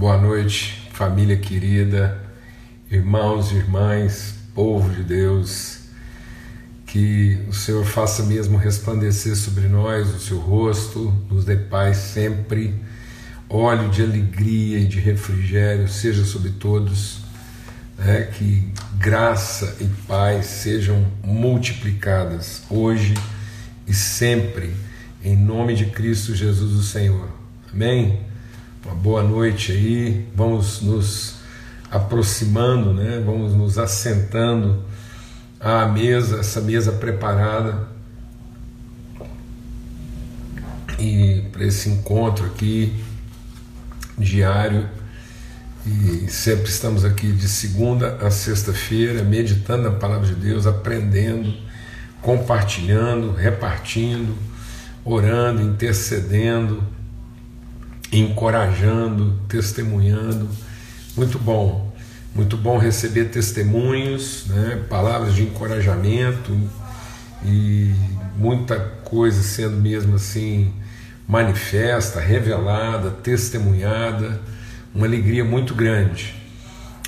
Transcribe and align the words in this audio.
Boa 0.00 0.16
noite, 0.16 0.88
família 0.94 1.36
querida, 1.36 2.18
irmãos 2.90 3.52
e 3.52 3.56
irmãs, 3.56 4.34
povo 4.54 4.88
de 4.88 5.02
Deus. 5.02 5.80
Que 6.86 7.38
o 7.46 7.52
Senhor 7.52 7.84
faça 7.84 8.22
mesmo 8.22 8.56
resplandecer 8.56 9.36
sobre 9.36 9.68
nós 9.68 10.08
o 10.14 10.18
seu 10.18 10.38
rosto, 10.38 11.12
nos 11.30 11.44
dê 11.44 11.54
paz 11.54 11.98
sempre. 11.98 12.74
Óleo 13.46 13.90
de 13.90 14.02
alegria 14.02 14.78
e 14.78 14.86
de 14.86 14.98
refrigério 14.98 15.86
seja 15.86 16.24
sobre 16.24 16.52
todos. 16.52 17.18
Né? 17.98 18.22
Que 18.22 18.72
graça 18.94 19.76
e 19.82 19.84
paz 20.08 20.46
sejam 20.46 21.12
multiplicadas 21.22 22.62
hoje 22.70 23.12
e 23.86 23.92
sempre, 23.92 24.74
em 25.22 25.36
nome 25.36 25.74
de 25.74 25.84
Cristo 25.84 26.34
Jesus, 26.34 26.72
o 26.72 26.82
Senhor. 26.82 27.28
Amém? 27.70 28.29
Uma 28.82 28.94
boa 28.94 29.22
noite 29.22 29.72
aí. 29.72 30.26
Vamos 30.34 30.80
nos 30.80 31.34
aproximando, 31.90 32.94
né? 32.94 33.22
Vamos 33.24 33.52
nos 33.52 33.76
assentando 33.76 34.82
à 35.60 35.84
mesa, 35.84 36.40
essa 36.40 36.62
mesa 36.62 36.90
preparada 36.92 37.88
e 40.98 41.44
para 41.52 41.62
esse 41.64 41.90
encontro 41.90 42.46
aqui 42.46 43.04
diário 44.16 44.88
e 45.86 46.26
sempre 46.30 46.70
estamos 46.70 47.04
aqui 47.04 47.32
de 47.32 47.48
segunda 47.48 48.16
a 48.22 48.30
sexta-feira 48.30 49.22
meditando 49.22 49.90
na 49.90 49.96
palavra 49.98 50.26
de 50.26 50.34
Deus, 50.34 50.66
aprendendo, 50.66 51.52
compartilhando, 52.22 53.32
repartindo, 53.32 54.34
orando, 55.04 55.60
intercedendo 55.60 56.82
encorajando, 58.12 59.38
testemunhando. 59.48 60.48
Muito 61.16 61.38
bom, 61.38 61.92
muito 62.34 62.56
bom 62.56 62.78
receber 62.78 63.26
testemunhos, 63.26 64.46
né, 64.46 64.84
palavras 64.88 65.34
de 65.34 65.42
encorajamento 65.42 66.56
e 67.44 67.92
muita 68.36 68.78
coisa 69.04 69.42
sendo 69.42 69.76
mesmo 69.76 70.16
assim 70.16 70.72
manifesta, 71.26 72.20
revelada, 72.20 73.10
testemunhada, 73.10 74.40
uma 74.94 75.06
alegria 75.06 75.44
muito 75.44 75.74
grande. 75.74 76.34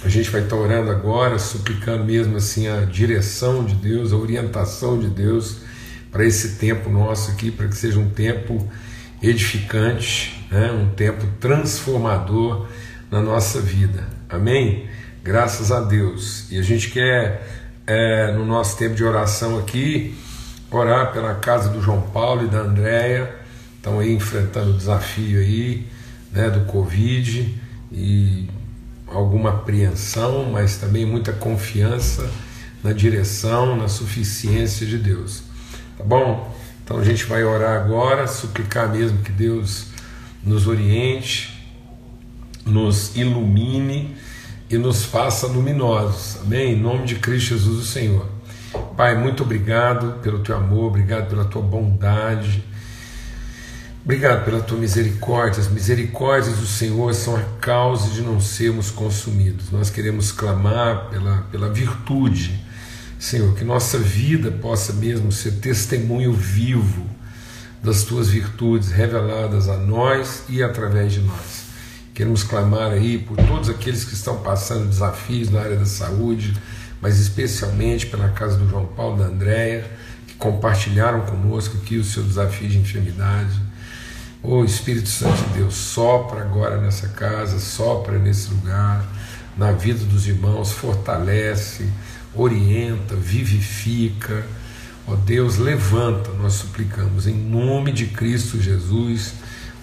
A 0.05 0.09
gente 0.09 0.31
vai 0.31 0.43
estar 0.43 0.57
orando 0.57 0.91
agora, 0.91 1.39
suplicando 1.39 2.05
mesmo 2.05 2.37
assim 2.37 2.69
a 2.69 2.85
direção 2.85 3.65
de 3.65 3.75
Deus, 3.75 4.13
a 4.13 4.17
orientação 4.17 4.99
de 4.99 5.09
Deus 5.09 5.59
para 6.11 6.25
esse 6.25 6.57
tempo 6.57 6.91
nosso 6.91 7.31
aqui, 7.31 7.51
para 7.51 7.69
que 7.69 7.77
seja 7.77 7.99
um 7.99 8.11
tempo 8.11 8.69
edificante, 9.23 10.42
né? 10.53 10.71
um 10.71 10.91
tempo 10.91 11.27
transformador 11.41 12.67
na 13.11 13.23
nossa 13.23 13.61
vida. 13.61 14.07
Amém? 14.29 14.87
Graças 15.25 15.73
a 15.73 15.81
Deus. 15.81 16.51
E 16.51 16.59
a 16.59 16.63
gente 16.63 16.91
quer, 16.91 17.47
é, 17.87 18.33
no 18.33 18.45
nosso 18.45 18.77
tempo 18.77 18.95
de 18.95 19.03
oração 19.03 19.59
aqui, 19.59 20.15
orar 20.71 21.13
pela 21.13 21.35
casa 21.37 21.71
do 21.71 21.81
João 21.81 22.03
Paulo 22.03 22.45
e 22.45 22.49
da 22.49 22.59
Andréia, 22.59 23.35
estão 23.77 23.99
aí 23.99 24.13
enfrentando 24.13 24.71
o 24.71 24.77
desafio 24.77 25.41
aí, 25.41 25.87
né, 26.31 26.51
do 26.51 26.61
Covid 26.67 27.59
e 27.91 28.49
alguma 29.07 29.51
apreensão, 29.51 30.51
mas 30.51 30.77
também 30.77 31.05
muita 31.05 31.33
confiança 31.33 32.31
na 32.83 32.93
direção, 32.93 33.77
na 33.77 33.89
suficiência 33.89 34.87
de 34.87 34.99
Deus. 34.99 35.43
Tá 35.97 36.05
bom? 36.05 36.55
Então 36.85 36.99
a 36.99 37.05
gente 37.05 37.25
vai 37.25 37.45
orar 37.45 37.81
agora, 37.81 38.27
suplicar 38.27 38.91
mesmo 38.91 39.19
que 39.19 39.31
Deus 39.31 39.92
nos 40.43 40.67
oriente, 40.67 41.53
nos 42.65 43.17
ilumine 43.17 44.17
e 44.69 44.77
nos 44.77 45.05
faça 45.05 45.47
luminosos. 45.47 46.41
Amém? 46.43 46.75
Em 46.75 46.81
nome 46.81 47.05
de 47.07 47.17
Cristo 47.17 47.51
Jesus, 47.51 47.79
o 47.79 47.87
Senhor. 47.87 48.27
Pai, 48.97 49.17
muito 49.17 49.43
obrigado 49.43 50.21
pelo 50.21 50.41
teu 50.41 50.57
amor, 50.57 50.87
obrigado 50.87 51.29
pela 51.29 51.45
tua 51.45 51.63
bondade. 51.63 52.65
Obrigado 54.05 54.45
pela 54.45 54.61
tua 54.61 54.79
misericórdia. 54.79 55.61
As 55.61 55.69
misericórdias 55.69 56.57
do 56.57 56.67
Senhor 56.67 57.15
são 57.15 57.37
a 57.37 57.43
causa 57.61 58.11
de 58.11 58.21
não 58.21 58.41
sermos 58.41 58.91
consumidos. 58.91 59.71
Nós 59.71 59.91
queremos 59.91 60.33
clamar 60.33 61.09
pela, 61.11 61.43
pela 61.53 61.69
virtude 61.71 62.61
Senhor, 63.23 63.55
que 63.55 63.63
nossa 63.63 63.99
vida 63.99 64.51
possa 64.51 64.93
mesmo 64.93 65.31
ser 65.31 65.53
testemunho 65.53 66.33
vivo 66.33 67.07
das 67.83 68.05
tuas 68.05 68.29
virtudes 68.29 68.91
reveladas 68.91 69.69
a 69.69 69.77
nós 69.77 70.45
e 70.49 70.63
através 70.63 71.13
de 71.13 71.21
nós. 71.21 71.65
Queremos 72.15 72.45
clamar 72.45 72.93
aí 72.93 73.19
por 73.19 73.37
todos 73.37 73.69
aqueles 73.69 74.05
que 74.05 74.15
estão 74.15 74.39
passando 74.39 74.89
desafios 74.89 75.51
na 75.51 75.61
área 75.61 75.77
da 75.77 75.87
saúde, 75.87 76.57
mas 77.01 77.19
especialmente 77.19 78.07
pela 78.07 78.29
casa 78.29 78.57
do 78.57 78.69
João 78.69 78.87
Paulo 78.87 79.19
da 79.19 79.25
Andréia, 79.25 79.91
que 80.27 80.35
compartilharam 80.35 81.23
conosco 81.23 81.79
aqui 81.79 81.97
o 81.97 82.05
seu 82.05 82.23
desafio 82.23 82.69
de 82.69 82.79
enfermidade. 82.79 83.61
Ô 84.43 84.59
oh, 84.59 84.65
Espírito 84.65 85.09
Santo 85.09 85.37
de 85.49 85.59
Deus, 85.59 85.75
sopra 85.75 86.43
agora 86.43 86.81
nessa 86.81 87.09
casa, 87.09 87.59
sopra 87.59 88.19
nesse 88.19 88.51
lugar, 88.51 89.05
na 89.57 89.73
vida 89.73 90.05
dos 90.05 90.27
irmãos, 90.27 90.73
fortalece 90.73 91.89
orienta, 92.35 93.15
vivifica. 93.15 94.45
Ó 95.07 95.17
Deus, 95.17 95.59
levanta, 95.59 96.31
nós 96.33 96.55
suplicamos, 96.55 97.27
em 97.27 97.35
nome 97.35 97.93
de 97.93 98.07
Cristo 98.07 98.61
Jesus, 98.61 99.35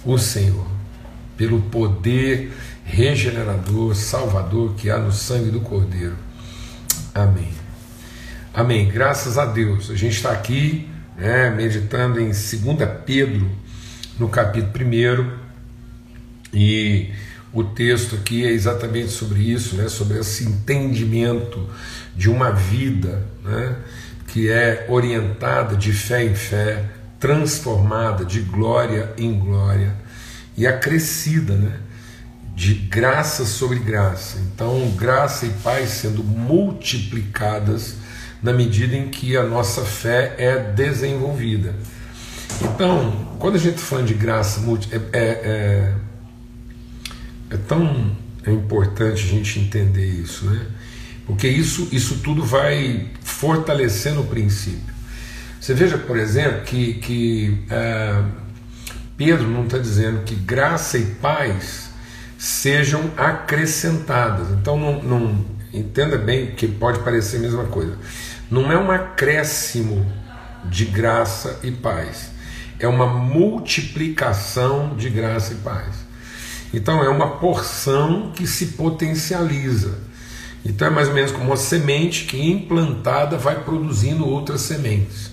o 0.05 0.17
Senhor, 0.17 0.65
pelo 1.35 1.61
poder 1.63 2.51
regenerador, 2.85 3.95
salvador 3.95 4.73
que 4.75 4.89
há 4.89 4.97
no 4.97 5.11
sangue 5.11 5.51
do 5.51 5.59
Cordeiro. 5.59 6.15
Amém. 7.13 7.49
Amém. 8.53 8.87
Graças 8.87 9.37
a 9.37 9.45
Deus. 9.45 9.91
A 9.91 9.95
gente 9.95 10.15
está 10.15 10.31
aqui 10.31 10.89
né, 11.17 11.49
meditando 11.49 12.19
em 12.19 12.27
2 12.27 12.37
Pedro, 13.05 13.49
no 14.17 14.29
capítulo 14.29 14.85
1, 14.85 15.31
e 16.53 17.09
o 17.53 17.63
texto 17.63 18.15
aqui 18.15 18.45
é 18.45 18.51
exatamente 18.51 19.09
sobre 19.09 19.39
isso, 19.39 19.75
né, 19.75 19.89
sobre 19.89 20.19
esse 20.19 20.45
entendimento 20.45 21.69
de 22.15 22.29
uma 22.29 22.51
vida 22.51 23.27
né, 23.43 23.75
que 24.29 24.49
é 24.49 24.85
orientada 24.87 25.75
de 25.75 25.91
fé 25.91 26.23
em 26.23 26.35
fé, 26.35 26.85
transformada 27.19 28.23
de 28.23 28.41
glória 28.41 29.11
em 29.17 29.37
glória 29.37 29.93
e 30.55 30.67
acrescida 30.67 31.55
né, 31.55 31.79
de 32.55 32.73
graça 32.73 33.45
sobre 33.45 33.79
graça. 33.79 34.37
Então, 34.39 34.89
graça 34.91 35.45
e 35.45 35.49
paz 35.63 35.89
sendo 35.89 36.23
multiplicadas 36.23 37.95
na 38.41 38.53
medida 38.53 38.95
em 38.95 39.09
que 39.09 39.35
a 39.35 39.43
nossa 39.43 39.83
fé 39.83 40.35
é 40.37 40.57
desenvolvida. 40.57 41.75
Então, 42.61 43.27
quando 43.39 43.55
a 43.55 43.59
gente 43.59 43.79
fala 43.79 44.03
de 44.03 44.13
graça, 44.13 44.61
é, 44.91 44.95
é, 44.95 45.21
é, 45.21 45.93
é 47.49 47.57
tão 47.57 48.15
é 48.45 48.51
importante 48.51 49.23
a 49.23 49.27
gente 49.27 49.59
entender 49.59 50.05
isso, 50.05 50.45
né? 50.45 50.65
Porque 51.29 51.47
isso, 51.47 51.87
isso 51.91 52.21
tudo 52.23 52.43
vai 52.43 53.05
fortalecendo 53.21 54.21
o 54.21 54.25
princípio. 54.25 54.95
Você 55.61 55.75
veja, 55.75 55.95
por 55.95 56.17
exemplo, 56.17 56.61
que, 56.61 56.95
que 56.95 57.65
é, 57.69 58.23
Pedro 59.15 59.47
não 59.47 59.65
está 59.65 59.77
dizendo 59.77 60.23
que 60.23 60.33
graça 60.33 60.97
e 60.97 61.05
paz 61.05 61.91
sejam 62.35 63.11
acrescentadas. 63.15 64.49
Então, 64.49 64.75
não, 64.75 65.03
não 65.03 65.45
entenda 65.71 66.17
bem 66.17 66.47
que 66.47 66.67
pode 66.67 66.97
parecer 67.03 67.37
a 67.37 67.41
mesma 67.41 67.65
coisa. 67.65 67.95
Não 68.49 68.71
é 68.71 68.77
um 68.79 68.89
acréscimo 68.89 70.03
de 70.65 70.83
graça 70.83 71.59
e 71.61 71.69
paz, 71.69 72.31
é 72.79 72.87
uma 72.87 73.05
multiplicação 73.05 74.95
de 74.95 75.11
graça 75.11 75.53
e 75.53 75.57
paz. 75.57 75.95
Então, 76.73 77.03
é 77.03 77.09
uma 77.09 77.37
porção 77.37 78.31
que 78.31 78.47
se 78.47 78.65
potencializa. 78.67 80.08
Então 80.65 80.87
é 80.87 80.89
mais 80.89 81.07
ou 81.07 81.13
menos 81.13 81.31
como 81.31 81.45
uma 81.45 81.57
semente 81.57 82.25
que 82.25 82.37
implantada 82.49 83.37
vai 83.37 83.63
produzindo 83.63 84.27
outras 84.27 84.61
sementes. 84.61 85.31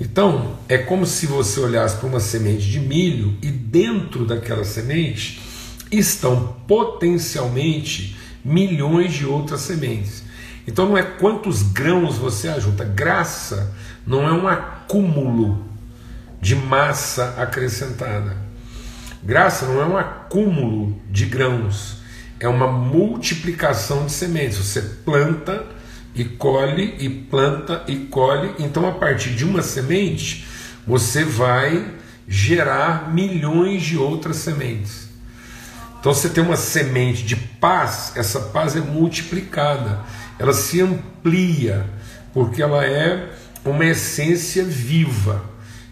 Então 0.00 0.58
é 0.68 0.78
como 0.78 1.06
se 1.06 1.26
você 1.26 1.60
olhasse 1.60 1.96
para 1.96 2.08
uma 2.08 2.20
semente 2.20 2.68
de 2.68 2.80
milho 2.80 3.36
e 3.42 3.50
dentro 3.50 4.24
daquela 4.24 4.64
semente 4.64 5.40
estão 5.90 6.56
potencialmente 6.66 8.16
milhões 8.44 9.12
de 9.12 9.24
outras 9.24 9.60
sementes. 9.60 10.24
Então 10.66 10.86
não 10.86 10.96
é 10.96 11.02
quantos 11.02 11.62
grãos 11.62 12.16
você 12.16 12.48
ajunta, 12.48 12.84
graça 12.84 13.74
não 14.06 14.26
é 14.26 14.32
um 14.32 14.48
acúmulo 14.48 15.64
de 16.40 16.54
massa 16.54 17.34
acrescentada. 17.38 18.36
Graça 19.22 19.66
não 19.66 19.80
é 19.80 19.86
um 19.86 19.96
acúmulo 19.96 21.00
de 21.10 21.24
grãos 21.24 22.03
é 22.40 22.48
uma 22.48 22.66
multiplicação 22.66 24.06
de 24.06 24.12
sementes. 24.12 24.58
Você 24.58 24.80
planta 24.80 25.64
e 26.14 26.24
colhe, 26.24 26.94
e 26.98 27.08
planta 27.08 27.84
e 27.88 27.96
colhe. 27.96 28.54
Então, 28.58 28.88
a 28.88 28.92
partir 28.92 29.30
de 29.30 29.44
uma 29.44 29.62
semente, 29.62 30.46
você 30.86 31.24
vai 31.24 31.94
gerar 32.26 33.12
milhões 33.12 33.82
de 33.82 33.96
outras 33.96 34.36
sementes. 34.36 35.08
Então 36.04 36.12
você 36.12 36.28
tem 36.28 36.44
uma 36.44 36.56
semente 36.56 37.22
de 37.22 37.34
paz, 37.34 38.12
essa 38.14 38.38
paz 38.38 38.76
é 38.76 38.80
multiplicada, 38.80 40.00
ela 40.38 40.52
se 40.52 40.80
amplia, 40.82 41.86
porque 42.34 42.62
ela 42.62 42.84
é 42.84 43.30
uma 43.64 43.86
essência 43.86 44.62
viva, 44.64 45.42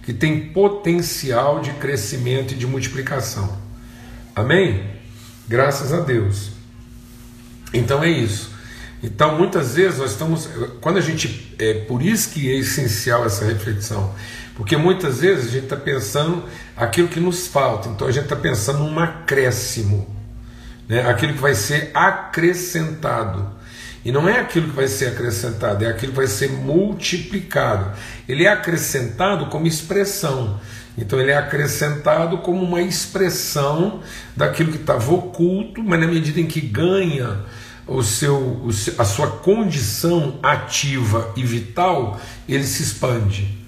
que 0.02 0.12
tem 0.12 0.48
potencial 0.52 1.60
de 1.60 1.70
crescimento 1.72 2.52
e 2.52 2.56
de 2.56 2.66
multiplicação. 2.66 3.56
Amém? 4.36 4.84
Graças 5.48 5.92
a 5.92 6.00
Deus. 6.00 6.50
Então 7.72 8.02
é 8.02 8.10
isso. 8.10 8.50
Então 9.02 9.36
muitas 9.36 9.74
vezes 9.74 9.98
nós 9.98 10.12
estamos, 10.12 10.48
quando 10.80 10.98
a 10.98 11.00
gente, 11.00 11.54
é 11.58 11.74
por 11.74 12.02
isso 12.02 12.30
que 12.30 12.50
é 12.50 12.56
essencial 12.56 13.26
essa 13.26 13.44
reflexão, 13.44 14.14
porque 14.54 14.76
muitas 14.76 15.20
vezes 15.20 15.46
a 15.46 15.50
gente 15.50 15.64
está 15.64 15.76
pensando 15.76 16.44
aquilo 16.76 17.08
que 17.08 17.18
nos 17.18 17.48
falta, 17.48 17.88
então 17.88 18.06
a 18.06 18.12
gente 18.12 18.24
está 18.24 18.36
pensando 18.36 18.78
num 18.78 18.98
acréscimo, 19.00 20.08
né? 20.88 21.08
aquilo 21.08 21.32
que 21.32 21.40
vai 21.40 21.54
ser 21.54 21.90
acrescentado. 21.92 23.60
E 24.04 24.10
não 24.10 24.28
é 24.28 24.40
aquilo 24.40 24.68
que 24.68 24.74
vai 24.74 24.88
ser 24.88 25.08
acrescentado, 25.08 25.84
é 25.84 25.88
aquilo 25.88 26.12
que 26.12 26.18
vai 26.18 26.26
ser 26.26 26.50
multiplicado. 26.50 27.92
Ele 28.28 28.44
é 28.44 28.48
acrescentado 28.48 29.46
como 29.46 29.66
expressão. 29.66 30.60
Então 30.96 31.18
ele 31.18 31.30
é 31.30 31.36
acrescentado 31.36 32.38
como 32.38 32.62
uma 32.62 32.82
expressão 32.82 34.00
daquilo 34.36 34.72
que 34.72 34.78
estava 34.78 35.12
oculto, 35.12 35.82
mas 35.82 35.98
na 35.98 36.06
medida 36.06 36.40
em 36.40 36.46
que 36.46 36.60
ganha 36.60 37.40
o 37.86 38.02
seu, 38.02 38.68
a 38.98 39.04
sua 39.04 39.28
condição 39.28 40.38
ativa 40.42 41.32
e 41.36 41.44
vital, 41.44 42.20
ele 42.48 42.64
se 42.64 42.82
expande. 42.82 43.58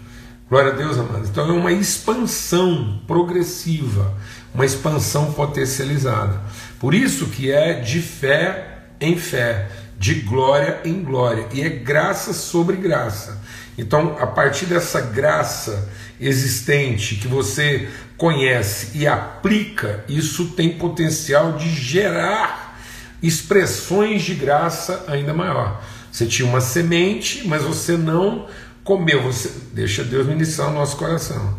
Glória 0.48 0.72
a 0.72 0.76
Deus, 0.76 0.98
amados. 0.98 1.30
Então 1.30 1.48
é 1.48 1.52
uma 1.52 1.72
expansão 1.72 3.00
progressiva, 3.06 4.14
uma 4.54 4.64
expansão 4.64 5.32
potencializada. 5.32 6.40
Por 6.78 6.94
isso 6.94 7.26
que 7.26 7.50
é 7.50 7.80
de 7.80 8.00
fé 8.00 8.84
em 9.00 9.16
fé, 9.16 9.68
de 9.98 10.14
glória 10.16 10.80
em 10.84 11.02
glória, 11.02 11.48
e 11.52 11.62
é 11.62 11.68
graça 11.68 12.32
sobre 12.32 12.76
graça. 12.76 13.40
Então, 13.76 14.16
a 14.20 14.26
partir 14.26 14.66
dessa 14.66 15.00
graça 15.00 15.88
existente 16.20 17.16
que 17.16 17.26
você 17.26 17.88
conhece 18.16 18.96
e 18.96 19.06
aplica, 19.06 20.04
isso 20.08 20.50
tem 20.50 20.78
potencial 20.78 21.52
de 21.52 21.68
gerar 21.68 22.78
expressões 23.22 24.22
de 24.22 24.34
graça 24.34 25.04
ainda 25.08 25.34
maior. 25.34 25.82
Você 26.12 26.26
tinha 26.26 26.46
uma 26.46 26.60
semente, 26.60 27.46
mas 27.46 27.62
você 27.62 27.96
não 27.96 28.46
comeu, 28.84 29.22
você 29.22 29.50
deixa 29.72 30.04
Deus 30.04 30.26
ministrar 30.26 30.68
o 30.68 30.74
nosso 30.74 30.96
coração. 30.96 31.58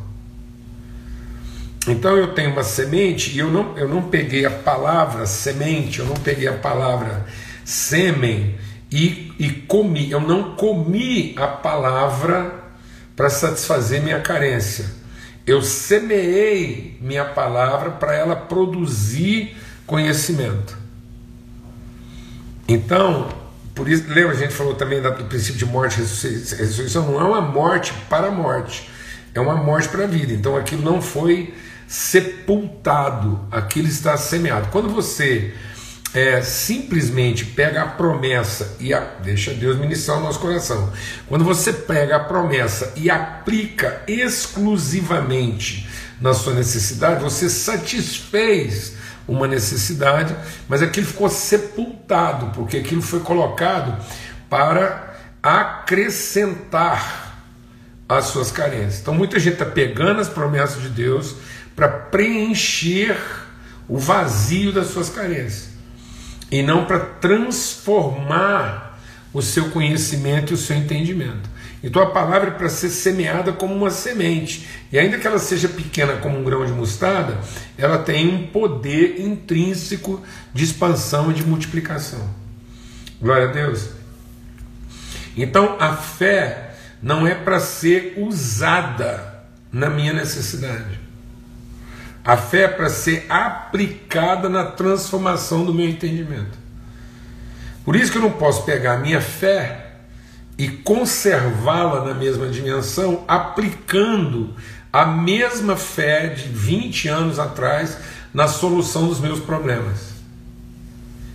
Então 1.88 2.16
eu 2.16 2.34
tenho 2.34 2.52
uma 2.52 2.64
semente 2.64 3.32
e 3.32 3.40
eu 3.40 3.52
não, 3.52 3.78
eu 3.78 3.88
não 3.88 4.04
peguei 4.04 4.46
a 4.46 4.52
palavra 4.52 5.26
semente, 5.26 6.00
eu 6.00 6.06
não 6.06 6.16
peguei 6.16 6.48
a 6.48 6.54
palavra 6.54 7.26
sêmen 7.64 8.56
e, 8.96 9.34
e 9.38 9.50
comi. 9.50 10.10
Eu 10.10 10.22
não 10.22 10.56
comi 10.56 11.36
a 11.38 11.48
palavra 11.48 12.64
para 13.14 13.30
satisfazer 13.30 14.02
minha 14.02 14.22
carência. 14.22 14.86
Eu 15.46 15.62
semeei 15.62 16.98
minha 17.02 17.26
palavra 17.26 17.92
para 17.92 18.16
ela 18.16 18.38
produzir 18.38 19.58
conhecimento. 19.86 20.78
Então, 22.70 23.28
por 23.76 23.90
isso, 23.90 24.06
lembra, 24.08 24.32
a 24.32 24.36
gente 24.36 24.54
falou 24.54 24.76
também 24.76 25.02
do 25.02 25.12
princípio 25.26 25.60
de 25.60 25.66
morte 25.66 26.00
e 26.00 26.02
ressurreição, 26.02 27.06
não 27.06 27.20
é 27.20 27.24
uma 27.26 27.42
morte 27.42 27.94
para 28.10 28.28
a 28.28 28.32
morte, 28.32 28.90
é 29.34 29.42
uma 29.42 29.58
morte 29.58 29.90
para 29.90 30.06
a 30.06 30.08
vida. 30.08 30.32
Então 30.32 30.56
aquilo 30.56 30.82
não 30.82 31.02
foi 31.02 31.54
sepultado, 31.86 33.42
aquilo 33.52 33.90
está 33.90 34.16
semeado. 34.16 34.70
Quando 34.72 34.88
você 34.88 35.54
é, 36.16 36.42
simplesmente 36.42 37.44
pega 37.44 37.84
a 37.84 37.88
promessa 37.88 38.78
e 38.80 38.94
a, 38.94 39.02
deixa 39.22 39.54
Deus 39.54 39.78
ministrar 39.78 40.18
o 40.18 40.22
nosso 40.22 40.40
coração. 40.40 40.92
Quando 41.28 41.44
você 41.44 41.74
pega 41.74 42.16
a 42.16 42.20
promessa 42.22 42.94
e 42.96 43.10
aplica 43.10 44.02
exclusivamente 44.08 45.86
na 46.22 46.34
sua 46.34 46.54
necessidade, 46.54 47.22
você 47.22 47.50
satisfez 47.50 48.96
uma 49.28 49.46
necessidade, 49.46 50.34
mas 50.70 50.82
aquilo 50.82 51.06
ficou 51.06 51.30
sepultado, 51.30 52.52
porque 52.56 52.78
aquilo 52.78 53.02
foi 53.02 53.20
colocado 53.20 54.02
para 54.50 55.18
acrescentar 55.44 57.44
as 58.08 58.26
suas 58.26 58.52
carências. 58.52 59.02
Então 59.02 59.14
muita 59.14 59.38
gente 59.38 59.54
está 59.54 59.66
pegando 59.66 60.22
as 60.22 60.30
promessas 60.30 60.82
de 60.82 60.90
Deus 60.90 61.36
para 61.76 61.90
preencher 61.90 63.18
o 63.86 63.98
vazio 63.98 64.72
das 64.72 64.88
suas 64.88 65.10
carências 65.10 65.75
e 66.56 66.64
não 66.64 66.86
para 66.86 67.00
transformar 67.00 68.98
o 69.34 69.42
seu 69.42 69.72
conhecimento 69.72 70.52
e 70.52 70.54
o 70.54 70.58
seu 70.58 70.78
entendimento. 70.78 71.50
Então 71.84 72.02
a 72.02 72.12
palavra 72.12 72.48
é 72.48 72.54
para 72.54 72.70
ser 72.70 72.88
semeada 72.88 73.52
como 73.52 73.76
uma 73.76 73.92
semente. 73.92 74.66
E 74.90 74.98
ainda 74.98 75.18
que 75.18 75.28
ela 75.28 75.38
seja 75.38 75.68
pequena 75.68 76.16
como 76.16 76.40
um 76.40 76.46
grão 76.46 76.66
de 76.66 76.72
mostarda, 76.72 77.38
ela 77.78 77.98
tem 77.98 78.34
um 78.34 78.48
poder 78.48 79.20
intrínseco 79.20 80.24
de 80.54 80.64
expansão 80.64 81.30
e 81.30 81.34
de 81.34 81.44
multiplicação. 81.44 82.26
Glória 83.22 83.50
a 83.50 83.52
Deus. 83.52 83.90
Então 85.36 85.76
a 85.78 85.94
fé 85.98 86.74
não 87.04 87.28
é 87.28 87.36
para 87.36 87.60
ser 87.60 88.14
usada 88.16 89.44
na 89.74 89.90
minha 89.90 90.14
necessidade. 90.14 91.05
A 92.26 92.36
fé 92.36 92.64
é 92.64 92.68
para 92.68 92.90
ser 92.90 93.28
aplicada 93.30 94.50
na 94.50 94.66
transformação 94.66 95.64
do 95.64 95.72
meu 95.72 95.88
entendimento. 95.88 96.58
Por 97.84 97.96
isso 97.96 98.12
que 98.12 98.18
eu 98.18 98.24
não 98.24 98.32
posso 98.32 98.64
pegar 98.64 98.94
a 98.94 98.98
minha 98.98 99.22
fé 99.22 99.92
e 100.58 100.68
conservá-la 100.68 102.04
na 102.04 102.16
mesma 102.16 102.48
dimensão, 102.48 103.24
aplicando 103.28 104.56
a 104.92 105.06
mesma 105.06 105.76
fé 105.76 106.30
de 106.30 106.48
20 106.48 107.10
anos 107.10 107.38
atrás 107.38 107.98
na 108.34 108.48
solução 108.48 109.08
dos 109.08 109.20
meus 109.20 109.40
problemas. 109.40 110.16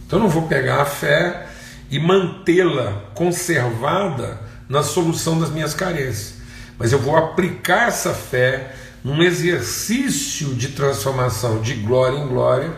Então 0.06 0.18
eu 0.18 0.24
não 0.24 0.28
vou 0.30 0.48
pegar 0.48 0.82
a 0.82 0.84
fé 0.84 1.46
e 1.88 2.00
mantê-la 2.00 3.04
conservada 3.14 4.40
na 4.68 4.82
solução 4.82 5.38
das 5.38 5.50
minhas 5.50 5.72
carências, 5.72 6.34
mas 6.76 6.90
eu 6.90 6.98
vou 6.98 7.16
aplicar 7.16 7.88
essa 7.88 8.12
fé 8.12 8.74
num 9.02 9.22
exercício 9.22 10.54
de 10.54 10.68
transformação 10.68 11.60
de 11.60 11.74
glória 11.74 12.18
em 12.18 12.28
glória, 12.28 12.72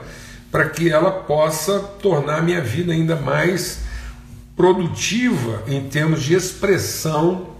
para 0.51 0.69
que 0.69 0.91
ela 0.91 1.11
possa 1.11 1.79
tornar 1.79 2.39
a 2.39 2.43
minha 2.43 2.61
vida 2.61 2.93
ainda 2.93 3.17
mais 3.17 3.81
produtiva 4.55 5.63
em 5.67 5.89
termos 5.89 6.23
de 6.23 6.35
expressão 6.35 7.53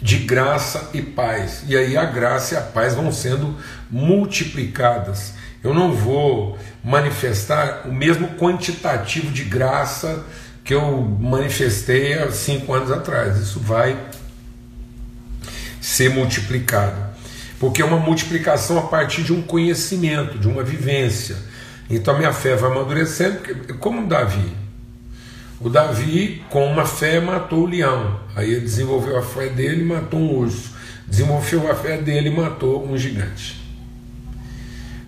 de 0.00 0.18
graça 0.18 0.90
e 0.92 1.00
paz. 1.00 1.62
E 1.68 1.76
aí 1.76 1.96
a 1.96 2.04
graça 2.04 2.54
e 2.54 2.58
a 2.58 2.60
paz 2.60 2.94
vão 2.94 3.12
sendo 3.12 3.56
multiplicadas. 3.88 5.34
Eu 5.62 5.72
não 5.72 5.92
vou 5.92 6.58
manifestar 6.82 7.82
o 7.86 7.92
mesmo 7.92 8.28
quantitativo 8.30 9.30
de 9.30 9.44
graça 9.44 10.24
que 10.64 10.74
eu 10.74 11.00
manifestei 11.00 12.14
há 12.14 12.30
cinco 12.32 12.74
anos 12.74 12.90
atrás. 12.90 13.38
Isso 13.38 13.60
vai 13.60 13.96
ser 15.80 16.10
multiplicado. 16.10 17.11
Porque 17.62 17.80
é 17.80 17.84
uma 17.84 17.96
multiplicação 17.96 18.76
a 18.76 18.82
partir 18.88 19.22
de 19.22 19.32
um 19.32 19.40
conhecimento, 19.40 20.36
de 20.36 20.48
uma 20.48 20.64
vivência. 20.64 21.36
Então 21.88 22.12
a 22.12 22.18
minha 22.18 22.32
fé 22.32 22.56
vai 22.56 22.68
amadurecendo, 22.68 23.38
como 23.78 24.04
Davi. 24.04 24.52
O 25.60 25.70
Davi, 25.70 26.42
com 26.50 26.66
uma 26.66 26.84
fé, 26.84 27.20
matou 27.20 27.60
o 27.60 27.66
leão. 27.66 28.18
Aí 28.34 28.50
ele 28.50 28.62
desenvolveu 28.62 29.16
a 29.16 29.22
fé 29.22 29.48
dele 29.48 29.82
e 29.82 29.84
matou 29.84 30.18
um 30.18 30.38
urso. 30.38 30.72
Desenvolveu 31.06 31.70
a 31.70 31.74
fé 31.76 31.98
dele 31.98 32.30
e 32.30 32.34
matou 32.34 32.84
um 32.84 32.98
gigante. 32.98 33.62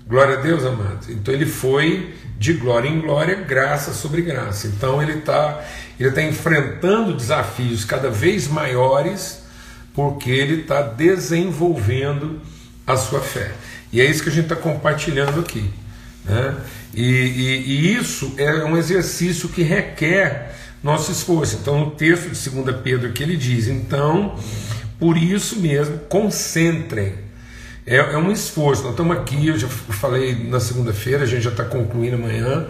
Glória 0.07 0.39
a 0.39 0.41
Deus, 0.41 0.65
amados. 0.65 1.09
Então 1.09 1.35
ele 1.35 1.47
foi 1.47 2.15
de 2.39 2.53
glória 2.53 2.89
em 2.89 3.01
glória, 3.01 3.35
graça 3.35 3.93
sobre 3.93 4.23
graça. 4.23 4.69
Então 4.69 5.03
ele 5.03 5.15
está 5.15 5.61
ele 5.99 6.13
tá 6.13 6.23
enfrentando 6.23 7.17
desafios 7.17 7.85
cada 7.85 8.11
vez 8.11 8.47
maiores, 8.47 9.43
porque 9.95 10.29
ele 10.29 10.63
está 10.63 10.83
desenvolvendo 10.83 12.41
a 12.87 12.97
sua 12.97 13.21
fé. 13.21 13.53
E 13.93 14.01
é 14.01 14.05
isso 14.05 14.23
que 14.23 14.29
a 14.29 14.33
gente 14.33 14.47
está 14.47 14.57
compartilhando 14.57 15.41
aqui. 15.41 15.71
Né? 16.25 16.57
E, 16.93 17.03
e, 17.03 17.57
e, 17.67 17.95
isso 17.97 18.35
é 18.37 18.65
um 18.65 18.77
exercício 18.77 19.49
que 19.49 19.63
requer 19.63 20.55
nosso 20.83 21.13
esforço. 21.13 21.59
Então, 21.61 21.79
no 21.79 21.91
texto 21.93 22.31
de 22.31 22.51
2 22.51 22.77
Pedro 22.83 23.13
que 23.13 23.23
ele 23.23 23.37
diz: 23.37 23.69
então, 23.69 24.37
por 24.99 25.17
isso 25.17 25.57
mesmo, 25.61 25.99
concentrem. 26.09 27.25
É, 27.87 27.97
é 27.97 28.19
um 28.19 28.33
esforço. 28.33 28.83
Nós 28.83 28.93
estamos 28.93 29.17
aqui, 29.17 29.47
eu 29.47 29.59
já 29.59 29.69
falei 29.69 30.35
na 30.35 30.59
segunda-feira, 30.59 31.25
a 31.25 31.27
gente 31.27 31.43
já 31.43 31.51
está 31.51 31.65
concluindo 31.65 32.17
amanhã. 32.17 32.67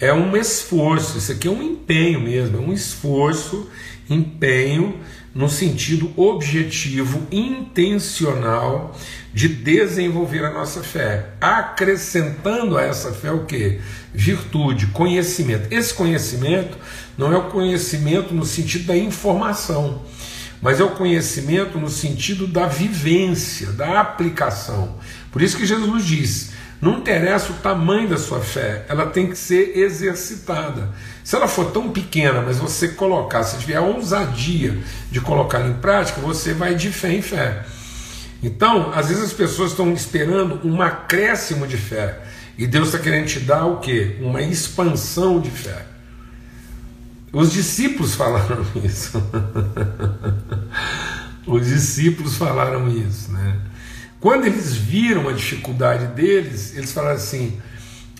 É 0.00 0.12
um 0.12 0.36
esforço, 0.36 1.16
isso 1.16 1.32
aqui 1.32 1.48
é 1.48 1.50
um 1.50 1.62
empenho 1.62 2.20
mesmo, 2.20 2.58
é 2.58 2.60
um 2.60 2.72
esforço, 2.72 3.70
empenho 4.10 4.96
no 5.36 5.50
sentido 5.50 6.10
objetivo, 6.16 7.26
intencional 7.30 8.96
de 9.34 9.48
desenvolver 9.48 10.42
a 10.42 10.50
nossa 10.50 10.82
fé, 10.82 11.32
acrescentando 11.38 12.78
a 12.78 12.82
essa 12.82 13.12
fé 13.12 13.30
o 13.30 13.44
que? 13.44 13.78
Virtude, 14.14 14.86
conhecimento. 14.86 15.68
Esse 15.70 15.92
conhecimento 15.92 16.78
não 17.18 17.34
é 17.34 17.36
o 17.36 17.50
conhecimento 17.50 18.32
no 18.32 18.46
sentido 18.46 18.86
da 18.86 18.96
informação, 18.96 20.00
mas 20.62 20.80
é 20.80 20.84
o 20.84 20.92
conhecimento 20.92 21.78
no 21.78 21.90
sentido 21.90 22.46
da 22.46 22.66
vivência, 22.66 23.72
da 23.72 24.00
aplicação. 24.00 24.96
Por 25.30 25.42
isso 25.42 25.58
que 25.58 25.66
Jesus 25.66 26.06
diz: 26.06 26.52
não 26.80 26.98
interessa 26.98 27.52
o 27.52 27.56
tamanho 27.56 28.08
da 28.08 28.18
sua 28.18 28.40
fé, 28.40 28.84
ela 28.88 29.06
tem 29.06 29.28
que 29.28 29.36
ser 29.36 29.78
exercitada. 29.78 30.90
Se 31.24 31.34
ela 31.34 31.48
for 31.48 31.70
tão 31.72 31.90
pequena, 31.90 32.42
mas 32.42 32.58
você 32.58 32.88
colocar, 32.88 33.42
se 33.42 33.58
tiver 33.58 33.76
a 33.76 33.80
ousadia 33.80 34.78
de 35.10 35.20
colocar 35.20 35.66
em 35.66 35.74
prática, 35.74 36.20
você 36.20 36.52
vai 36.52 36.74
de 36.74 36.90
fé 36.92 37.12
em 37.12 37.22
fé. 37.22 37.64
Então, 38.42 38.92
às 38.94 39.08
vezes 39.08 39.24
as 39.24 39.32
pessoas 39.32 39.70
estão 39.70 39.92
esperando 39.92 40.60
um 40.64 40.80
acréscimo 40.82 41.66
de 41.66 41.76
fé. 41.76 42.20
E 42.58 42.66
Deus 42.66 42.88
está 42.88 42.98
querendo 42.98 43.26
te 43.26 43.40
dar 43.40 43.66
o 43.66 43.78
quê? 43.78 44.16
Uma 44.20 44.42
expansão 44.42 45.40
de 45.40 45.50
fé. 45.50 45.84
Os 47.32 47.52
discípulos 47.52 48.14
falaram 48.14 48.64
isso. 48.84 49.22
Os 51.46 51.66
discípulos 51.66 52.36
falaram 52.36 52.88
isso, 52.88 53.32
né? 53.32 53.60
Quando 54.20 54.46
eles 54.46 54.74
viram 54.74 55.28
a 55.28 55.32
dificuldade 55.32 56.06
deles, 56.08 56.76
eles 56.76 56.92
falaram 56.92 57.16
assim: 57.16 57.60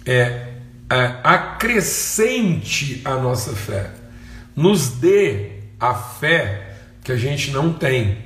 é, 0.05 0.49
é, 0.91 1.21
acrescente 1.25 3.01
a 3.05 3.17
nossa 3.17 3.55
fé, 3.55 3.91
nos 4.55 4.89
dê 4.91 5.53
a 5.81 5.95
fé 5.95 6.77
que 7.03 7.13
a 7.13 7.17
gente 7.17 7.51
não 7.51 7.73
tem. 7.73 8.19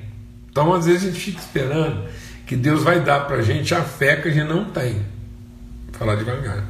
Então, 0.50 0.72
às 0.72 0.86
vezes, 0.86 1.04
a 1.04 1.06
gente 1.12 1.20
fica 1.20 1.38
esperando 1.38 2.08
que 2.46 2.56
Deus 2.56 2.82
vai 2.82 3.00
dar 3.00 3.26
para 3.26 3.36
a 3.36 3.42
gente 3.42 3.74
a 3.74 3.82
fé 3.82 4.16
que 4.16 4.28
a 4.28 4.32
gente 4.32 4.48
não 4.48 4.64
tem. 4.64 4.94
Vou 4.94 5.94
falar 5.98 6.16
devagar. 6.16 6.64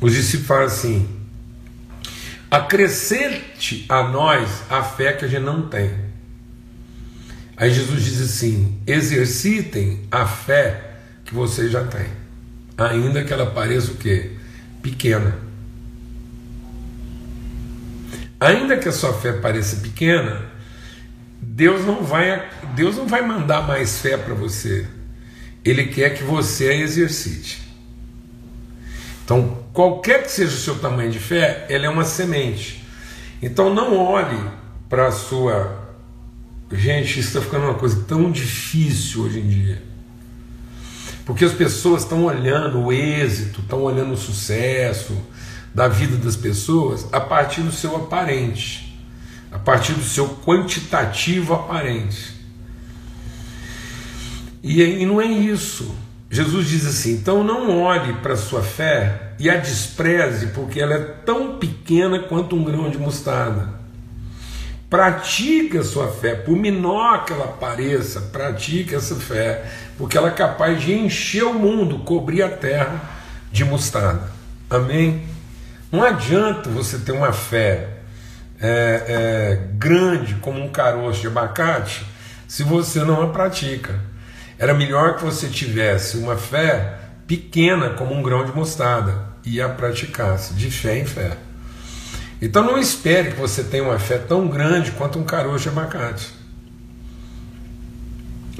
Os 0.00 0.12
discípulos 0.12 0.46
falam 0.46 0.64
assim: 0.64 1.08
acrescente 2.50 3.86
a 3.88 4.02
nós 4.02 4.62
a 4.68 4.82
fé 4.82 5.12
que 5.12 5.24
a 5.24 5.28
gente 5.28 5.42
não 5.42 5.68
tem. 5.68 6.07
Aí 7.58 7.74
Jesus 7.74 8.04
diz 8.04 8.20
assim: 8.22 8.80
exercitem 8.86 10.00
a 10.10 10.24
fé 10.24 10.94
que 11.24 11.34
vocês 11.34 11.72
já 11.72 11.84
têm, 11.84 12.06
ainda 12.76 13.24
que 13.24 13.32
ela 13.32 13.46
pareça 13.46 13.90
o 13.90 13.96
quê? 13.96 14.30
Pequena. 14.80 15.36
Ainda 18.40 18.76
que 18.76 18.88
a 18.88 18.92
sua 18.92 19.12
fé 19.12 19.32
pareça 19.32 19.76
pequena, 19.76 20.46
Deus 21.42 21.84
não 21.84 22.04
vai, 22.04 22.48
Deus 22.76 22.96
não 22.96 23.06
vai 23.06 23.20
mandar 23.20 23.66
mais 23.66 23.98
fé 23.98 24.16
para 24.16 24.34
você. 24.34 24.86
Ele 25.64 25.86
quer 25.86 26.10
que 26.10 26.22
você 26.22 26.68
a 26.68 26.74
exercite. 26.74 27.60
Então, 29.24 29.64
qualquer 29.72 30.22
que 30.22 30.30
seja 30.30 30.54
o 30.54 30.58
seu 30.58 30.78
tamanho 30.78 31.10
de 31.10 31.18
fé, 31.18 31.66
ela 31.68 31.84
é 31.84 31.88
uma 31.88 32.04
semente. 32.04 32.82
Então, 33.42 33.74
não 33.74 33.96
olhe 33.96 34.40
para 34.88 35.08
a 35.08 35.12
sua. 35.12 35.77
Gente, 36.70 37.20
isso 37.20 37.28
está 37.28 37.40
ficando 37.40 37.64
uma 37.64 37.74
coisa 37.74 38.04
tão 38.06 38.30
difícil 38.30 39.22
hoje 39.22 39.40
em 39.40 39.48
dia. 39.48 39.82
Porque 41.24 41.44
as 41.44 41.52
pessoas 41.52 42.02
estão 42.02 42.24
olhando 42.24 42.80
o 42.80 42.92
êxito, 42.92 43.60
estão 43.60 43.82
olhando 43.82 44.12
o 44.12 44.16
sucesso 44.16 45.16
da 45.74 45.88
vida 45.88 46.16
das 46.16 46.36
pessoas 46.36 47.06
a 47.12 47.20
partir 47.20 47.62
do 47.62 47.72
seu 47.72 47.96
aparente 47.96 48.88
a 49.50 49.58
partir 49.58 49.92
do 49.92 50.02
seu 50.02 50.28
quantitativo 50.28 51.54
aparente. 51.54 52.36
E, 54.62 54.82
e 54.82 55.06
não 55.06 55.20
é 55.20 55.26
isso. 55.26 55.94
Jesus 56.30 56.68
diz 56.68 56.86
assim: 56.86 57.14
então 57.14 57.42
não 57.42 57.80
olhe 57.80 58.14
para 58.14 58.34
a 58.34 58.36
sua 58.36 58.62
fé 58.62 59.32
e 59.38 59.48
a 59.48 59.56
despreze, 59.56 60.48
porque 60.48 60.80
ela 60.80 60.94
é 60.94 60.98
tão 60.98 61.58
pequena 61.58 62.18
quanto 62.20 62.56
um 62.56 62.64
grão 62.64 62.90
de 62.90 62.98
mostarda. 62.98 63.77
Pratique 64.90 65.76
a 65.76 65.84
sua 65.84 66.10
fé, 66.10 66.34
por 66.34 66.56
menor 66.56 67.26
que 67.26 67.32
ela 67.34 67.48
pareça, 67.48 68.22
pratique 68.32 68.94
essa 68.94 69.14
fé, 69.16 69.70
porque 69.98 70.16
ela 70.16 70.28
é 70.28 70.32
capaz 70.32 70.80
de 70.80 70.94
encher 70.94 71.44
o 71.44 71.52
mundo, 71.52 71.98
cobrir 71.98 72.42
a 72.42 72.48
terra 72.48 72.98
de 73.52 73.66
mostarda. 73.66 74.30
Amém? 74.70 75.26
Não 75.92 76.02
adianta 76.02 76.70
você 76.70 76.98
ter 76.98 77.12
uma 77.12 77.32
fé 77.32 77.98
é, 78.60 79.04
é, 79.06 79.68
grande 79.74 80.36
como 80.36 80.58
um 80.58 80.70
caroço 80.70 81.20
de 81.20 81.26
abacate 81.26 82.06
se 82.46 82.62
você 82.62 83.04
não 83.04 83.22
a 83.22 83.28
pratica. 83.28 83.94
Era 84.58 84.72
melhor 84.72 85.16
que 85.16 85.24
você 85.24 85.48
tivesse 85.48 86.16
uma 86.16 86.36
fé 86.36 86.98
pequena 87.26 87.90
como 87.90 88.14
um 88.14 88.22
grão 88.22 88.44
de 88.44 88.52
mostarda 88.52 89.26
e 89.44 89.60
a 89.60 89.68
praticasse 89.68 90.54
de 90.54 90.70
fé 90.70 90.98
em 90.98 91.04
fé. 91.04 91.36
Então 92.40 92.64
não 92.64 92.78
espere 92.78 93.32
que 93.32 93.36
você 93.36 93.64
tenha 93.64 93.82
uma 93.82 93.98
fé 93.98 94.18
tão 94.18 94.46
grande 94.48 94.92
quanto 94.92 95.18
um 95.18 95.24
caroço 95.24 95.64
de 95.64 95.68
abacate. 95.70 96.28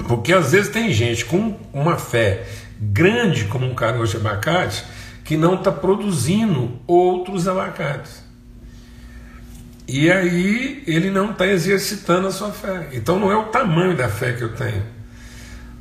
Porque 0.07 0.33
às 0.33 0.51
vezes 0.51 0.69
tem 0.69 0.91
gente 0.93 1.25
com 1.25 1.57
uma 1.71 1.97
fé 1.97 2.45
grande 2.79 3.45
como 3.45 3.65
um 3.65 3.75
caroço 3.75 4.19
de 4.19 4.25
abacate 4.25 4.83
que 5.23 5.37
não 5.37 5.55
está 5.55 5.71
produzindo 5.71 6.79
outros 6.87 7.47
abacates. 7.47 8.23
E 9.87 10.11
aí 10.11 10.83
ele 10.85 11.09
não 11.09 11.31
está 11.31 11.47
exercitando 11.47 12.27
a 12.27 12.31
sua 12.31 12.51
fé. 12.51 12.89
Então 12.91 13.19
não 13.19 13.31
é 13.31 13.37
o 13.37 13.45
tamanho 13.45 13.95
da 13.95 14.09
fé 14.09 14.33
que 14.33 14.43
eu 14.43 14.53
tenho. 14.53 14.99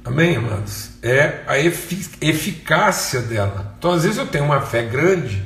Amém, 0.08 0.36
amados? 0.36 0.90
É 1.02 1.42
a 1.46 1.58
eficácia 1.58 3.20
dela. 3.20 3.74
Então, 3.78 3.92
às 3.92 4.04
vezes, 4.04 4.16
eu 4.16 4.26
tenho 4.26 4.46
uma 4.46 4.62
fé 4.62 4.82
grande 4.82 5.42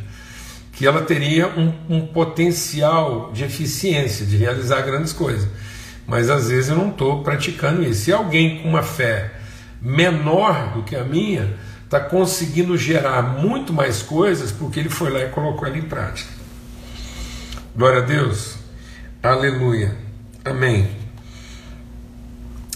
que 0.72 0.86
ela 0.86 1.02
teria 1.02 1.48
um, 1.48 1.72
um 1.88 2.06
potencial 2.06 3.30
de 3.32 3.44
eficiência, 3.44 4.24
de 4.24 4.36
realizar 4.36 4.80
grandes 4.82 5.12
coisas. 5.12 5.48
Mas 6.06 6.30
às 6.30 6.48
vezes 6.48 6.70
eu 6.70 6.76
não 6.76 6.90
estou 6.90 7.22
praticando 7.22 7.82
isso. 7.82 8.04
Se 8.04 8.12
alguém 8.12 8.62
com 8.62 8.68
uma 8.70 8.82
fé 8.82 9.32
menor 9.80 10.72
do 10.74 10.82
que 10.82 10.96
a 10.96 11.04
minha 11.04 11.54
está 11.84 12.00
conseguindo 12.00 12.76
gerar 12.76 13.22
muito 13.22 13.72
mais 13.72 14.02
coisas 14.02 14.50
porque 14.50 14.80
ele 14.80 14.88
foi 14.88 15.10
lá 15.10 15.20
e 15.20 15.28
colocou 15.28 15.66
ela 15.66 15.76
em 15.76 15.82
prática. 15.82 16.30
Glória 17.76 18.00
a 18.00 18.04
Deus. 18.04 18.56
Aleluia. 19.22 19.96
Amém. 20.44 20.90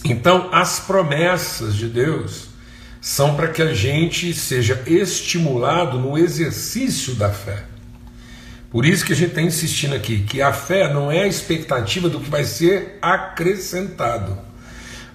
Então, 0.05 0.49
as 0.53 0.81
promessas 0.81 1.75
de 1.75 1.89
Deus 1.89 2.49
são 3.01 3.37
para 3.37 3.49
que 3.49 3.63
a 3.63 3.73
gente 3.73 4.33
seja 4.35 4.83
estimulado 4.87 5.99
no 5.99 6.17
exercício 6.17 7.15
da 7.15 7.31
fé. 7.31 7.65
Por 8.77 8.85
isso 8.85 9.07
que 9.07 9.15
a 9.15 9.17
gente 9.17 9.31
está 9.31 9.41
insistindo 9.41 9.95
aqui 9.95 10.19
que 10.19 10.43
a 10.43 10.53
fé 10.53 10.93
não 10.93 11.11
é 11.11 11.23
a 11.23 11.27
expectativa 11.27 12.11
do 12.11 12.21
que 12.21 12.29
vai 12.29 12.45
ser 12.45 12.99
acrescentado. 13.01 14.37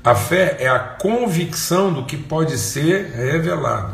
A 0.04 0.16
fé 0.16 0.58
é 0.60 0.68
a 0.68 0.80
convicção 0.80 1.94
do 1.94 2.04
que 2.04 2.18
pode 2.18 2.58
ser 2.58 3.12
revelado. 3.12 3.94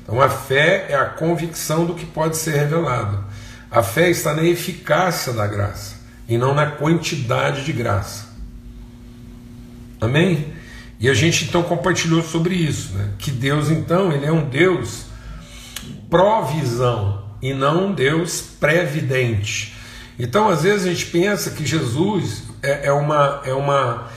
Então 0.00 0.20
a 0.20 0.28
fé 0.28 0.86
é 0.88 0.94
a 0.94 1.04
convicção 1.04 1.84
do 1.84 1.94
que 1.94 2.06
pode 2.06 2.36
ser 2.36 2.52
revelado. 2.52 3.24
A 3.72 3.82
fé 3.82 4.08
está 4.08 4.32
na 4.32 4.44
eficácia 4.44 5.32
da 5.32 5.48
graça 5.48 5.96
e 6.28 6.38
não 6.38 6.54
na 6.54 6.66
quantidade 6.66 7.64
de 7.64 7.72
graça. 7.72 8.28
Amém? 10.00 10.54
E 11.00 11.08
a 11.08 11.14
gente 11.14 11.44
então 11.44 11.64
compartilhou 11.64 12.22
sobre 12.22 12.54
isso, 12.54 12.94
né? 12.94 13.10
que 13.18 13.32
Deus 13.32 13.68
então 13.68 14.12
ele 14.12 14.26
é 14.26 14.32
um 14.32 14.48
Deus 14.48 15.06
provisão 16.08 17.25
e 17.50 17.54
não 17.54 17.88
um 17.88 17.92
Deus 17.92 18.40
previdente. 18.40 19.74
Então 20.18 20.48
às 20.48 20.62
vezes 20.62 20.86
a 20.86 20.90
gente 20.90 21.06
pensa 21.06 21.50
que 21.50 21.64
Jesus 21.64 22.44
é, 22.62 22.86
é 22.88 22.92
uma, 22.92 23.40
é 23.44 23.52
uma 23.52 24.08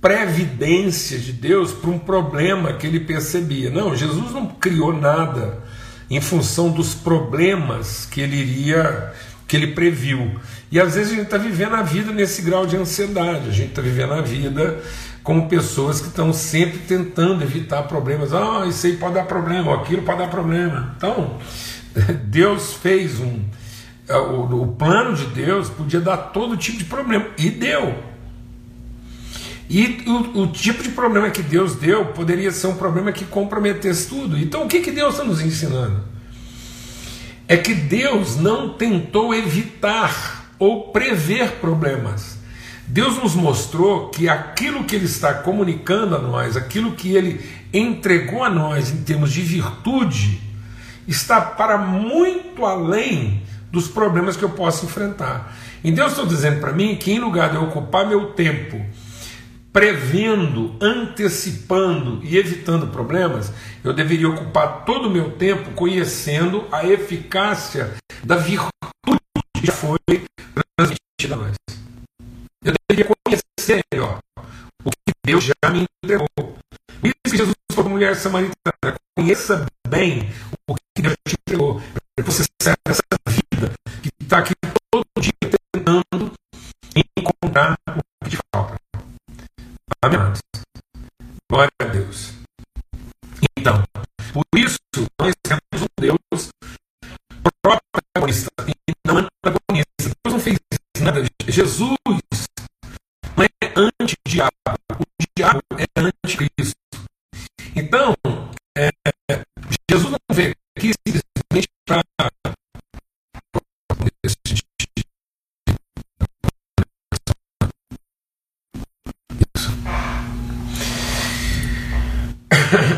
previdência 0.00 1.18
de 1.18 1.32
Deus 1.32 1.72
para 1.72 1.90
um 1.90 1.98
problema 1.98 2.74
que 2.74 2.86
ele 2.86 3.00
percebia. 3.00 3.70
Não, 3.70 3.96
Jesus 3.96 4.32
não 4.32 4.46
criou 4.46 4.92
nada 4.92 5.62
em 6.10 6.20
função 6.20 6.70
dos 6.70 6.94
problemas 6.94 8.06
que 8.10 8.20
ele 8.20 8.36
iria, 8.36 9.12
que 9.48 9.56
ele 9.56 9.68
previu. 9.68 10.38
E 10.70 10.78
às 10.78 10.94
vezes 10.94 11.12
a 11.12 11.16
gente 11.16 11.24
está 11.24 11.38
vivendo 11.38 11.74
a 11.74 11.82
vida 11.82 12.12
nesse 12.12 12.42
grau 12.42 12.66
de 12.66 12.76
ansiedade, 12.76 13.48
a 13.48 13.52
gente 13.52 13.70
está 13.70 13.80
vivendo 13.80 14.12
a 14.12 14.20
vida 14.20 14.82
como 15.22 15.48
pessoas 15.48 16.02
que 16.02 16.08
estão 16.08 16.34
sempre 16.34 16.80
tentando 16.80 17.42
evitar 17.42 17.84
problemas. 17.84 18.34
Ah, 18.34 18.66
isso 18.68 18.86
aí 18.86 18.96
pode 18.96 19.14
dar 19.14 19.24
problema, 19.24 19.74
aquilo 19.74 20.02
pode 20.02 20.18
dar 20.18 20.28
problema. 20.28 20.94
Então, 20.98 21.38
Deus 22.24 22.74
fez 22.74 23.20
um. 23.20 23.40
É, 24.08 24.16
o, 24.16 24.66
plano 24.78 25.16
de 25.16 25.26
Deus 25.26 25.70
podia 25.70 26.00
dar 26.00 26.16
todo 26.16 26.56
tipo 26.56 26.78
de 26.78 26.84
problema, 26.84 27.26
e 27.38 27.50
deu. 27.50 27.94
E 29.68 30.04
o, 30.06 30.42
o, 30.42 30.46
tipo 30.48 30.82
de 30.82 30.90
problema 30.90 31.30
que 31.30 31.42
Deus 31.42 31.74
deu 31.76 32.06
poderia 32.06 32.50
ser 32.50 32.66
um 32.66 32.76
problema 32.76 33.12
que 33.12 33.24
comprometesse 33.24 34.08
tudo. 34.08 34.38
Então 34.38 34.64
o 34.64 34.68
que, 34.68 34.80
que 34.80 34.90
Deus 34.90 35.14
está 35.14 35.24
nos 35.24 35.40
ensinando? 35.40 36.02
É 37.48 37.56
que 37.56 37.74
Deus 37.74 38.36
não 38.36 38.74
tentou 38.74 39.34
evitar 39.34 40.52
ou 40.58 40.88
prever 40.88 41.52
problemas. 41.52 42.38
Deus 42.86 43.16
nos 43.22 43.34
mostrou 43.34 44.10
que 44.10 44.28
aquilo 44.28 44.84
que 44.84 44.94
Ele 44.94 45.06
está 45.06 45.32
comunicando 45.32 46.14
a 46.14 46.18
nós, 46.18 46.56
aquilo 46.56 46.92
que 46.92 47.14
Ele 47.14 47.40
entregou 47.72 48.44
a 48.44 48.50
nós 48.50 48.90
em 48.90 48.98
termos 48.98 49.32
de 49.32 49.40
virtude, 49.40 50.40
está 51.06 51.40
para 51.40 51.78
muito 51.78 52.64
além 52.64 53.42
dos 53.70 53.88
problemas 53.88 54.36
que 54.36 54.44
eu 54.44 54.50
posso 54.50 54.86
enfrentar. 54.86 55.56
E 55.82 55.90
Deus 55.90 56.12
está 56.12 56.24
dizendo 56.24 56.60
para 56.60 56.72
mim 56.72 56.96
que, 56.96 57.12
em 57.12 57.18
lugar 57.18 57.50
de 57.50 57.56
eu 57.56 57.64
ocupar 57.64 58.06
meu 58.06 58.32
tempo 58.32 58.80
prevendo, 59.74 60.76
antecipando 60.80 62.20
e 62.22 62.36
evitando 62.36 62.86
problemas, 62.86 63.52
eu 63.82 63.92
deveria 63.92 64.28
ocupar 64.28 64.84
todo 64.84 65.08
o 65.08 65.10
meu 65.10 65.32
tempo 65.32 65.72
conhecendo 65.72 66.64
a 66.70 66.86
eficácia 66.86 67.92
da 68.22 68.36
virtude 68.36 68.70
que 69.56 69.66
já 69.66 69.72
foi 69.72 69.98
transmitida 70.76 71.34
a 71.34 71.36
nós. 71.36 71.56
Eu 72.64 72.72
deveria 72.88 73.12
conhecer 73.26 73.80
melhor 73.92 74.20
o 74.84 74.90
que 74.90 75.12
Deus 75.26 75.42
já 75.42 75.70
me 75.70 75.84
entregou. 76.04 76.28
Isso 77.02 77.14
que 77.24 77.36
Jesus 77.36 77.54
falou 77.72 77.74
para 77.74 77.84
a 77.84 77.88
mulher 77.88 78.14
samaritana: 78.14 78.96
conheça 79.18 79.66
bem 79.88 80.30
o 80.68 80.76
Te 81.04 81.34
entregou, 81.38 81.80
para 81.80 82.24
que 82.24 82.30
você 82.30 82.44
saia 82.62 82.76
dessa 82.88 83.02
vida 83.28 83.74
que 84.02 84.08
está 84.22 84.38
aqui 84.38 84.54
todo 84.90 85.04
dia 85.20 85.32
tentando 85.72 86.32
encontrar 86.96 87.76
o 87.90 88.24
que 88.24 88.30
te 88.30 88.38
falta. 88.54 88.76
Amém? 90.02 90.18
Glória 91.50 91.70
a 91.78 91.84
Deus. 91.84 92.32
Então, 93.58 93.84
por 94.32 94.44
isso, 94.58 94.78
nós 95.20 95.34
temos 95.42 95.82
um 95.82 96.00
Deus 96.00 96.48
protagonista 97.62 98.50
e 98.66 98.92
não 99.06 99.18
antagonista. 99.18 100.14
Deus 100.24 100.32
não 100.32 100.40
fez 100.40 100.58
nada. 101.00 101.22
Jesus 101.46 101.93
aqui 110.84 110.92
simplesmente 111.06 111.68
para 111.86 112.02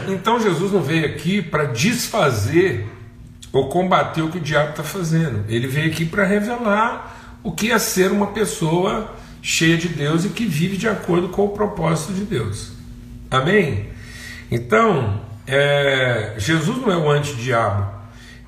Então 0.08 0.40
Jesus 0.40 0.72
não 0.72 0.82
veio 0.82 1.06
aqui 1.06 1.40
para 1.40 1.66
desfazer 1.66 2.86
ou 3.52 3.68
combater 3.68 4.22
o 4.22 4.30
que 4.30 4.38
o 4.38 4.40
diabo 4.40 4.70
está 4.70 4.82
fazendo. 4.82 5.44
Ele 5.48 5.68
veio 5.68 5.90
aqui 5.90 6.04
para 6.04 6.24
revelar 6.24 7.38
o 7.44 7.52
que 7.52 7.70
é 7.70 7.78
ser 7.78 8.10
uma 8.10 8.28
pessoa 8.28 9.14
cheia 9.40 9.76
de 9.76 9.88
Deus 9.88 10.24
e 10.24 10.30
que 10.30 10.44
vive 10.44 10.76
de 10.76 10.88
acordo 10.88 11.28
com 11.28 11.44
o 11.44 11.50
propósito 11.50 12.12
de 12.12 12.24
Deus. 12.24 12.72
Amém? 13.30 13.90
Então, 14.50 15.20
é, 15.46 16.34
Jesus 16.38 16.78
não 16.78 16.90
é 16.90 16.96
o 16.96 17.10
anti-diabo. 17.10 17.94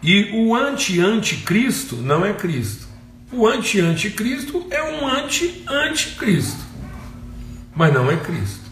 E 0.02 0.30
o 0.32 0.54
anti-anticristo 0.54 1.96
não 1.96 2.24
é 2.24 2.32
Cristo. 2.32 2.86
O 3.32 3.46
anti-anticristo 3.46 4.66
é 4.70 4.82
um 4.82 5.06
anti-anticristo. 5.06 6.64
Mas 7.74 7.92
não 7.92 8.10
é 8.10 8.16
Cristo. 8.16 8.68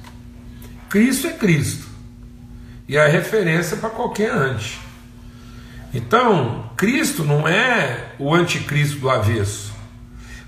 Cristo 0.89 1.27
é 1.27 1.33
Cristo. 1.33 1.87
E 2.89 2.97
a 2.97 3.07
referência 3.07 3.77
para 3.77 3.91
qualquer 3.91 4.31
anti. 4.31 4.79
Então, 5.93 6.71
Cristo 6.77 7.25
não 7.25 7.47
é 7.47 8.13
o 8.19 8.35
anticristo 8.35 8.99
do 8.99 9.11
avesso. 9.11 9.73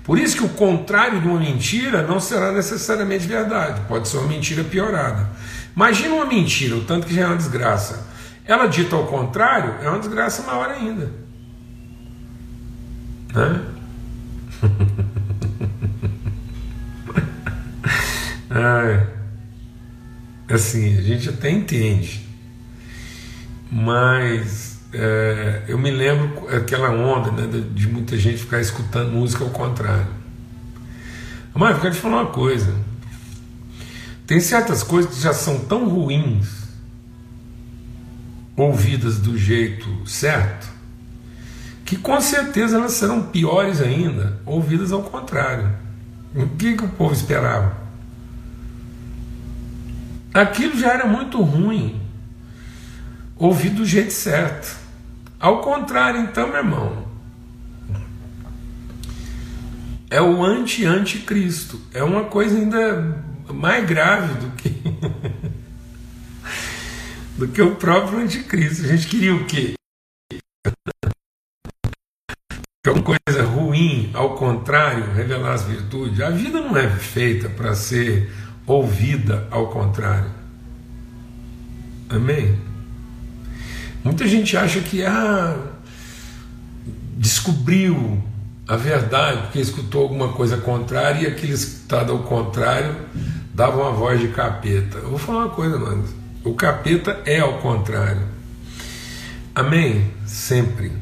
Por 0.03 0.17
isso 0.17 0.37
que 0.37 0.43
o 0.43 0.49
contrário 0.49 1.21
de 1.21 1.27
uma 1.27 1.39
mentira 1.39 2.01
não 2.01 2.19
será 2.19 2.51
necessariamente 2.51 3.27
verdade, 3.27 3.81
pode 3.87 4.07
ser 4.07 4.17
uma 4.17 4.27
mentira 4.27 4.63
piorada. 4.63 5.29
Imagina 5.79 6.13
uma 6.15 6.25
mentira, 6.25 6.75
o 6.75 6.83
tanto 6.83 7.07
que 7.07 7.15
já 7.15 7.21
é 7.21 7.25
uma 7.25 7.37
desgraça. 7.37 8.05
Ela 8.43 8.67
dita 8.67 8.97
ao 8.97 9.07
contrário, 9.07 9.75
é 9.81 9.87
uma 9.87 9.97
desgraça 9.97 10.43
maior 10.43 10.69
ainda. 10.69 11.09
Né? 13.33 13.61
assim, 20.53 20.97
a 20.97 21.01
gente 21.01 21.29
até 21.29 21.49
entende, 21.49 22.27
mas 23.71 24.81
é, 24.91 25.63
eu 25.69 25.77
me 25.77 25.91
lembro 25.91 26.45
aquela 26.53 26.89
onda 26.89 27.31
né, 27.31 27.63
de 27.73 27.87
muita 27.87 28.17
gente 28.17 28.39
ficar 28.39 28.59
escutando 28.59 29.13
música 29.13 29.45
ao 29.45 29.49
contrário. 29.49 30.07
Mas 31.53 31.77
eu 31.77 31.81
quero 31.81 31.95
te 31.95 32.01
falar 32.01 32.23
uma 32.23 32.31
coisa. 32.31 32.88
Tem 34.29 34.39
certas 34.39 34.83
coisas 34.83 35.15
que 35.15 35.21
já 35.23 35.33
são 35.33 35.57
tão 35.57 35.89
ruins, 35.89 36.67
ouvidas 38.55 39.17
do 39.17 39.35
jeito 39.35 40.07
certo, 40.07 40.69
que 41.83 41.97
com 41.97 42.21
certeza 42.21 42.77
elas 42.77 42.91
serão 42.91 43.23
piores 43.23 43.81
ainda, 43.81 44.39
ouvidas 44.45 44.91
ao 44.91 45.01
contrário. 45.01 45.73
O 46.35 46.45
que, 46.45 46.77
que 46.77 46.85
o 46.85 46.89
povo 46.89 47.11
esperava? 47.11 47.75
Aquilo 50.31 50.77
já 50.77 50.93
era 50.93 51.07
muito 51.07 51.41
ruim, 51.41 51.99
ouvido 53.35 53.77
do 53.77 53.85
jeito 53.85 54.13
certo. 54.13 54.77
Ao 55.39 55.59
contrário, 55.61 56.21
então, 56.21 56.49
meu 56.49 56.57
irmão, 56.57 57.03
é 60.07 60.21
o 60.21 60.43
anti-anticristo. 60.43 61.81
É 61.91 62.03
uma 62.03 62.25
coisa 62.25 62.55
ainda 62.55 63.27
mais 63.53 63.85
grave 63.85 64.33
do 64.35 64.51
que 64.51 64.69
do 67.39 67.47
que 67.47 67.61
o 67.61 67.75
próprio 67.75 68.19
anticristo. 68.19 68.83
A 68.83 68.87
gente 68.87 69.07
queria 69.07 69.33
o 69.33 69.45
quê? 69.45 69.73
Que 72.83 72.89
é 72.89 72.91
uma 72.91 73.01
coisa 73.01 73.43
ruim, 73.43 74.11
ao 74.13 74.35
contrário, 74.35 75.13
revelar 75.13 75.53
as 75.53 75.63
virtudes. 75.63 76.19
A 76.19 76.29
vida 76.29 76.59
não 76.61 76.77
é 76.77 76.89
feita 76.89 77.49
para 77.49 77.73
ser 77.75 78.31
ouvida 78.67 79.47
ao 79.49 79.69
contrário. 79.69 80.29
Amém? 82.09 82.59
Muita 84.03 84.27
gente 84.27 84.55
acha 84.57 84.81
que 84.81 85.03
ah, 85.03 85.57
descobriu 87.17 88.21
a 88.67 88.75
verdade 88.75 89.41
porque 89.43 89.59
escutou 89.59 90.03
alguma 90.03 90.33
coisa 90.33 90.57
contrária 90.57 91.21
e 91.21 91.27
aquele 91.27 91.53
escutado 91.53 92.11
ao 92.11 92.19
contrário 92.19 92.95
dava 93.59 93.75
uma 93.81 93.91
voz 93.91 94.21
de 94.21 94.29
capeta. 94.29 94.99
Eu 94.99 95.09
vou 95.09 95.19
falar 95.19 95.39
uma 95.39 95.49
coisa, 95.49 95.77
mano. 95.77 96.05
O 96.45 96.53
capeta 96.53 97.19
é 97.25 97.41
ao 97.41 97.57
contrário. 97.57 98.21
Amém? 99.53 100.09
Sempre. 100.25 100.93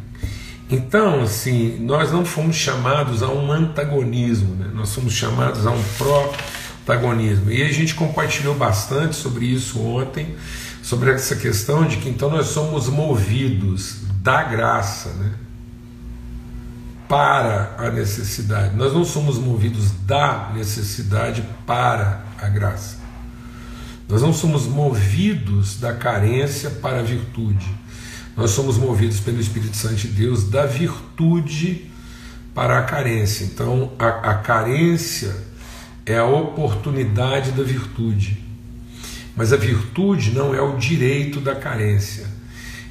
Então, 0.67 1.21
assim, 1.21 1.77
nós 1.79 2.11
não 2.11 2.25
fomos 2.25 2.55
chamados 2.55 3.21
a 3.21 3.27
um 3.27 3.51
antagonismo, 3.51 4.55
né? 4.55 4.71
nós 4.73 4.93
fomos 4.93 5.13
chamados 5.13 5.67
a 5.67 5.71
um 5.71 5.83
protagonismo. 5.99 7.51
E 7.51 7.61
a 7.61 7.71
gente 7.71 7.93
compartilhou 7.93 8.55
bastante 8.55 9.15
sobre 9.15 9.45
isso 9.45 9.79
ontem 9.79 10.35
sobre 10.81 11.11
essa 11.11 11.35
questão 11.35 11.85
de 11.85 11.97
que 11.97 12.09
então 12.09 12.31
nós 12.31 12.47
somos 12.47 12.87
movidos 12.87 13.97
da 14.23 14.41
graça, 14.41 15.09
né? 15.09 15.33
Para 17.07 17.75
a 17.77 17.89
necessidade. 17.89 18.75
Nós 18.75 18.93
não 18.93 19.05
somos 19.05 19.37
movidos 19.37 19.91
da 20.07 20.51
necessidade 20.55 21.43
para 21.65 22.26
a 22.39 22.47
graça. 22.49 22.97
Nós 24.07 24.21
não 24.21 24.33
somos 24.33 24.65
movidos 24.65 25.79
da 25.79 25.93
carência 25.93 26.69
para 26.69 26.99
a 26.99 27.03
virtude. 27.03 27.67
Nós 28.35 28.51
somos 28.51 28.77
movidos 28.77 29.19
pelo 29.19 29.39
Espírito 29.39 29.75
Santo 29.75 29.95
de 29.95 30.07
Deus 30.09 30.49
da 30.49 30.65
virtude 30.65 31.91
para 32.53 32.79
a 32.79 32.83
carência. 32.83 33.43
Então, 33.43 33.91
a, 33.99 34.31
a 34.31 34.35
carência 34.35 35.35
é 36.05 36.17
a 36.17 36.25
oportunidade 36.25 37.51
da 37.51 37.63
virtude. 37.63 38.43
Mas 39.35 39.51
a 39.51 39.57
virtude 39.57 40.31
não 40.31 40.55
é 40.55 40.61
o 40.61 40.77
direito 40.77 41.39
da 41.39 41.53
carência. 41.53 42.37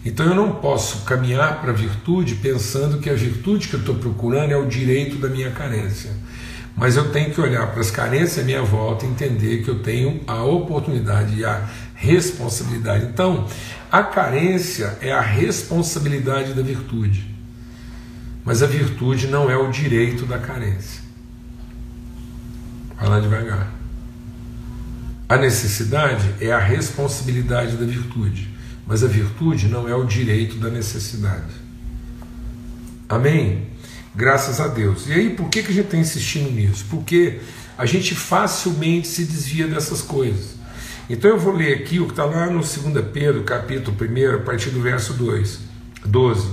Então 0.06 0.24
eu 0.24 0.36
não 0.36 0.52
posso 0.52 1.04
caminhar 1.04 1.60
para 1.60 1.70
a 1.70 1.74
virtude 1.74 2.36
pensando 2.36 2.98
que 2.98 3.10
a 3.10 3.14
virtude 3.14 3.66
que 3.66 3.74
eu 3.74 3.80
estou 3.80 3.96
procurando 3.96 4.52
é 4.52 4.56
o 4.56 4.66
direito 4.66 5.16
da 5.16 5.28
minha 5.28 5.50
carência. 5.50 6.12
Mas 6.76 6.94
eu 6.94 7.10
tenho 7.10 7.32
que 7.32 7.40
olhar 7.40 7.66
para 7.68 7.80
as 7.80 7.90
carências 7.90 8.38
à 8.38 8.42
minha 8.42 8.62
volta 8.62 9.06
e 9.06 9.08
entender 9.08 9.62
que 9.62 9.68
eu 9.68 9.78
tenho 9.78 10.20
a 10.26 10.44
oportunidade 10.44 11.38
e 11.38 11.44
a 11.44 11.66
responsabilidade. 11.94 13.06
Então, 13.06 13.46
a 13.90 14.02
carência 14.02 14.98
é 15.00 15.10
a 15.10 15.22
responsabilidade 15.22 16.52
da 16.52 16.60
virtude. 16.60 17.34
Mas 18.44 18.62
a 18.62 18.66
virtude 18.66 19.26
não 19.26 19.50
é 19.50 19.56
o 19.56 19.70
direito 19.70 20.26
da 20.26 20.38
carência. 20.38 21.00
Vai 22.98 23.08
lá 23.08 23.20
devagar. 23.20 23.72
A 25.28 25.36
necessidade 25.36 26.34
é 26.40 26.52
a 26.52 26.58
responsabilidade 26.58 27.76
da 27.76 27.84
virtude, 27.84 28.48
mas 28.86 29.02
a 29.02 29.08
virtude 29.08 29.66
não 29.66 29.88
é 29.88 29.94
o 29.94 30.04
direito 30.04 30.56
da 30.56 30.70
necessidade. 30.70 31.52
Amém? 33.08 33.66
Graças 34.16 34.60
a 34.60 34.66
Deus. 34.66 35.06
E 35.06 35.12
aí, 35.12 35.30
por 35.30 35.50
que, 35.50 35.62
que 35.62 35.70
a 35.70 35.74
gente 35.74 35.84
está 35.84 35.98
insistindo 35.98 36.50
nisso? 36.50 36.86
Porque 36.88 37.38
a 37.76 37.84
gente 37.84 38.14
facilmente 38.14 39.06
se 39.06 39.24
desvia 39.24 39.68
dessas 39.68 40.00
coisas. 40.00 40.56
Então 41.08 41.30
eu 41.30 41.38
vou 41.38 41.54
ler 41.54 41.74
aqui 41.74 42.00
o 42.00 42.06
que 42.06 42.12
está 42.12 42.24
lá 42.24 42.46
no 42.46 42.60
2 42.60 42.72
Pedro, 43.12 43.44
capítulo 43.44 43.94
1, 44.00 44.36
a 44.36 44.38
partir 44.38 44.70
do 44.70 44.80
verso 44.80 45.12
2, 45.12 45.60
12. 46.04 46.50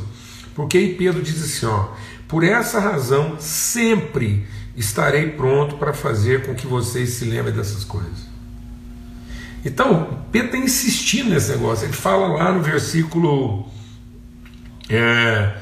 Porque 0.54 0.78
aí 0.78 0.94
Pedro 0.96 1.22
diz 1.22 1.42
assim: 1.42 1.66
ó, 1.66 1.88
por 2.28 2.44
essa 2.44 2.82
razão 2.82 3.38
sempre 3.40 4.46
estarei 4.76 5.30
pronto 5.30 5.78
para 5.78 5.94
fazer 5.94 6.46
com 6.46 6.54
que 6.54 6.68
vocês 6.68 7.12
se 7.12 7.26
lembrem 7.26 7.56
dessas 7.56 7.86
coisas. 7.86 8.34
Então, 9.66 10.20
Pedro 10.32 10.48
está 10.48 10.58
insistindo 10.58 11.30
nesse 11.30 11.52
negócio. 11.52 11.86
Ele 11.86 11.94
fala 11.94 12.28
lá 12.28 12.52
no 12.52 12.62
versículo 12.62 13.66
é, 14.90 15.56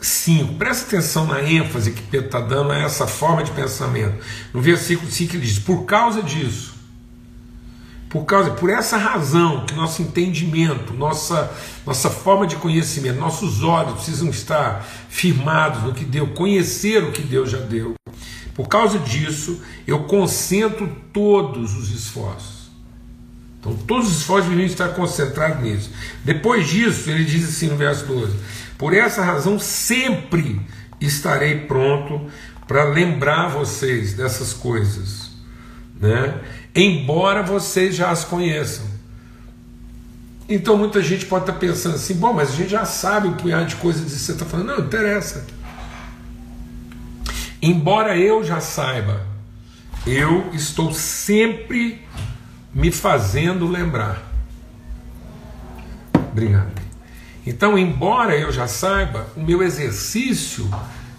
5. 0.00 0.54
Presta 0.54 0.86
atenção 0.86 1.26
na 1.26 1.42
ênfase 1.42 1.92
que 1.92 2.02
Pedro 2.02 2.26
está 2.26 2.40
dando 2.40 2.72
a 2.72 2.78
essa 2.78 3.06
forma 3.06 3.42
de 3.42 3.50
pensamento. 3.50 4.14
No 4.52 4.60
versículo 4.60 5.10
5 5.10 5.36
ele 5.36 5.46
diz: 5.46 5.58
Por 5.58 5.84
causa 5.84 6.22
disso, 6.22 6.74
por 8.08 8.24
causa, 8.24 8.50
por 8.52 8.70
essa 8.70 8.96
razão 8.96 9.66
que 9.66 9.74
nosso 9.74 10.00
entendimento, 10.00 10.94
nossa, 10.94 11.52
nossa 11.84 12.08
forma 12.08 12.46
de 12.46 12.56
conhecimento, 12.56 13.20
nossos 13.20 13.62
olhos 13.62 13.94
precisam 13.94 14.30
estar 14.30 14.86
firmados 15.10 15.82
no 15.82 15.92
que 15.92 16.04
Deus, 16.04 16.30
conhecer 16.34 17.04
o 17.04 17.12
que 17.12 17.22
Deus 17.22 17.50
já 17.50 17.58
deu. 17.58 17.94
Por 18.54 18.66
causa 18.66 18.98
disso, 18.98 19.60
eu 19.86 20.04
concentro 20.04 20.90
todos 21.12 21.76
os 21.76 21.90
esforços. 21.90 22.58
Então, 23.60 23.76
todos 23.86 24.10
os 24.10 24.18
esforços 24.18 24.50
devem 24.50 24.66
estar 24.66 24.88
concentrados 24.88 25.62
nisso. 25.62 25.90
Depois 26.24 26.66
disso, 26.66 27.10
ele 27.10 27.24
diz 27.24 27.48
assim 27.48 27.68
no 27.68 27.76
verso 27.76 28.06
12: 28.06 28.34
Por 28.78 28.94
essa 28.94 29.22
razão, 29.22 29.58
sempre 29.58 30.60
estarei 31.00 31.66
pronto 31.66 32.30
para 32.66 32.84
lembrar 32.84 33.48
vocês 33.48 34.14
dessas 34.14 34.52
coisas. 34.54 35.28
Né? 36.00 36.40
embora 36.74 37.42
vocês 37.42 37.94
já 37.94 38.10
as 38.10 38.24
conheçam. 38.24 38.86
Então 40.48 40.76
muita 40.76 41.02
gente 41.02 41.26
pode 41.26 41.44
estar 41.44 41.54
pensando 41.54 41.96
assim: 41.96 42.14
bom, 42.14 42.32
mas 42.32 42.50
a 42.50 42.54
gente 42.54 42.70
já 42.70 42.84
sabe 42.84 43.28
o 43.28 43.34
punhado 43.34 43.66
de 43.66 43.76
coisas 43.76 44.04
que 44.04 44.10
você 44.18 44.32
está 44.32 44.44
falando. 44.44 44.66
Não, 44.68 44.78
não 44.78 44.86
interessa. 44.86 45.44
Embora 47.60 48.16
eu 48.16 48.44
já 48.44 48.60
saiba, 48.60 49.26
eu 50.06 50.50
estou 50.54 50.92
sempre 50.94 52.06
me 52.72 52.90
fazendo 52.90 53.66
lembrar. 53.66 54.22
Obrigado. 56.14 56.87
Então, 57.48 57.78
embora 57.78 58.36
eu 58.36 58.52
já 58.52 58.66
saiba, 58.66 59.26
o 59.36 59.40
meu 59.40 59.62
exercício 59.62 60.68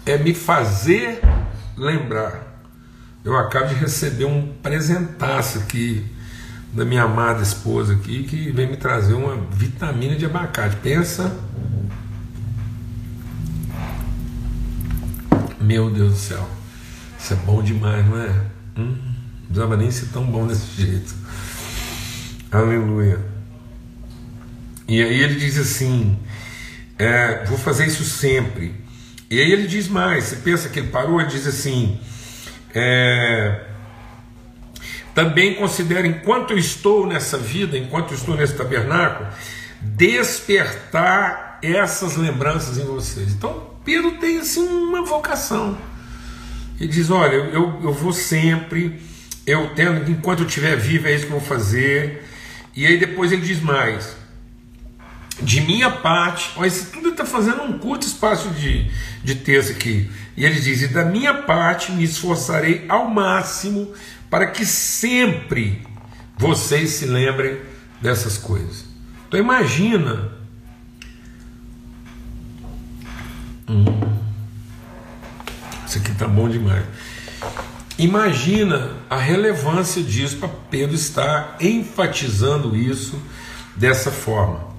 é 0.06 0.16
me 0.16 0.32
fazer 0.32 1.20
lembrar 1.76 2.50
eu 3.22 3.36
acabo 3.36 3.68
de 3.68 3.74
receber 3.74 4.24
um 4.24 4.46
presentaço 4.62 5.58
aqui 5.58 6.06
da 6.72 6.84
minha 6.84 7.02
amada 7.02 7.42
esposa 7.42 7.92
aqui 7.92 8.24
que 8.24 8.50
vem 8.50 8.66
me 8.66 8.76
trazer 8.76 9.12
uma 9.12 9.36
vitamina 9.50 10.16
de 10.16 10.24
abacate. 10.24 10.76
Pensa. 10.76 11.36
Meu 15.60 15.90
Deus 15.90 16.12
do 16.12 16.18
céu. 16.18 16.48
Isso 17.18 17.34
é 17.34 17.36
bom 17.36 17.62
demais, 17.62 18.06
não 18.06 18.18
é? 18.18 18.30
Hum, 18.78 18.96
não 18.96 19.46
precisava 19.46 19.76
nem 19.76 19.90
ser 19.90 20.06
tão 20.06 20.24
bom 20.24 20.46
desse 20.46 20.80
jeito. 20.80 21.14
Aleluia. 22.50 23.29
E 24.90 25.00
aí 25.00 25.22
ele 25.22 25.36
diz 25.36 25.56
assim: 25.56 26.18
é, 26.98 27.44
vou 27.44 27.56
fazer 27.56 27.86
isso 27.86 28.02
sempre. 28.02 28.74
E 29.30 29.40
aí 29.40 29.52
ele 29.52 29.68
diz 29.68 29.86
mais: 29.86 30.24
você 30.24 30.36
pensa 30.36 30.68
que 30.68 30.80
ele 30.80 30.88
parou? 30.88 31.20
Ele 31.20 31.30
diz 31.30 31.46
assim: 31.46 32.00
é, 32.74 33.66
também 35.14 35.54
considero, 35.54 36.08
enquanto 36.08 36.50
eu 36.50 36.58
estou 36.58 37.06
nessa 37.06 37.38
vida, 37.38 37.78
enquanto 37.78 38.10
eu 38.10 38.16
estou 38.16 38.36
nesse 38.36 38.54
tabernáculo, 38.54 39.28
despertar 39.80 41.60
essas 41.62 42.16
lembranças 42.16 42.76
em 42.76 42.84
vocês. 42.84 43.32
Então, 43.32 43.70
Pedro 43.84 44.18
tem 44.18 44.40
assim 44.40 44.66
uma 44.66 45.04
vocação. 45.04 45.78
Ele 46.80 46.90
diz: 46.90 47.10
Olha, 47.10 47.34
eu, 47.34 47.78
eu 47.80 47.92
vou 47.92 48.12
sempre, 48.12 49.00
eu 49.46 49.72
tendo, 49.76 50.10
enquanto 50.10 50.40
eu 50.40 50.46
estiver 50.48 50.74
vivo, 50.76 51.06
é 51.06 51.14
isso 51.14 51.26
que 51.26 51.32
eu 51.32 51.38
vou 51.38 51.48
fazer. 51.48 52.24
E 52.74 52.84
aí 52.84 52.98
depois 52.98 53.30
ele 53.30 53.42
diz 53.42 53.60
mais: 53.60 54.18
de 55.42 55.60
minha 55.60 55.90
parte, 55.90 56.50
olha, 56.56 56.68
isso 56.68 56.90
tudo 56.92 57.10
está 57.10 57.24
fazendo 57.24 57.62
um 57.62 57.78
curto 57.78 58.06
espaço 58.06 58.50
de, 58.50 58.90
de 59.24 59.34
texto 59.36 59.72
aqui. 59.72 60.10
E 60.36 60.44
ele 60.44 60.60
diz: 60.60 60.82
e 60.82 60.88
da 60.88 61.04
minha 61.04 61.34
parte 61.34 61.92
me 61.92 62.04
esforçarei 62.04 62.84
ao 62.88 63.08
máximo 63.08 63.92
para 64.28 64.46
que 64.46 64.64
sempre 64.66 65.82
vocês 66.36 66.90
se 66.90 67.06
lembrem 67.06 67.58
dessas 68.00 68.36
coisas. 68.38 68.84
Então 69.28 69.40
imagina. 69.40 70.32
Hum, 73.68 73.84
isso 75.86 75.98
aqui 75.98 76.12
tá 76.12 76.26
bom 76.26 76.48
demais. 76.48 76.84
Imagina 77.98 78.96
a 79.10 79.16
relevância 79.16 80.02
disso 80.02 80.38
para 80.38 80.48
Pedro 80.48 80.94
estar 80.94 81.56
enfatizando 81.60 82.74
isso 82.74 83.20
dessa 83.76 84.10
forma. 84.10 84.69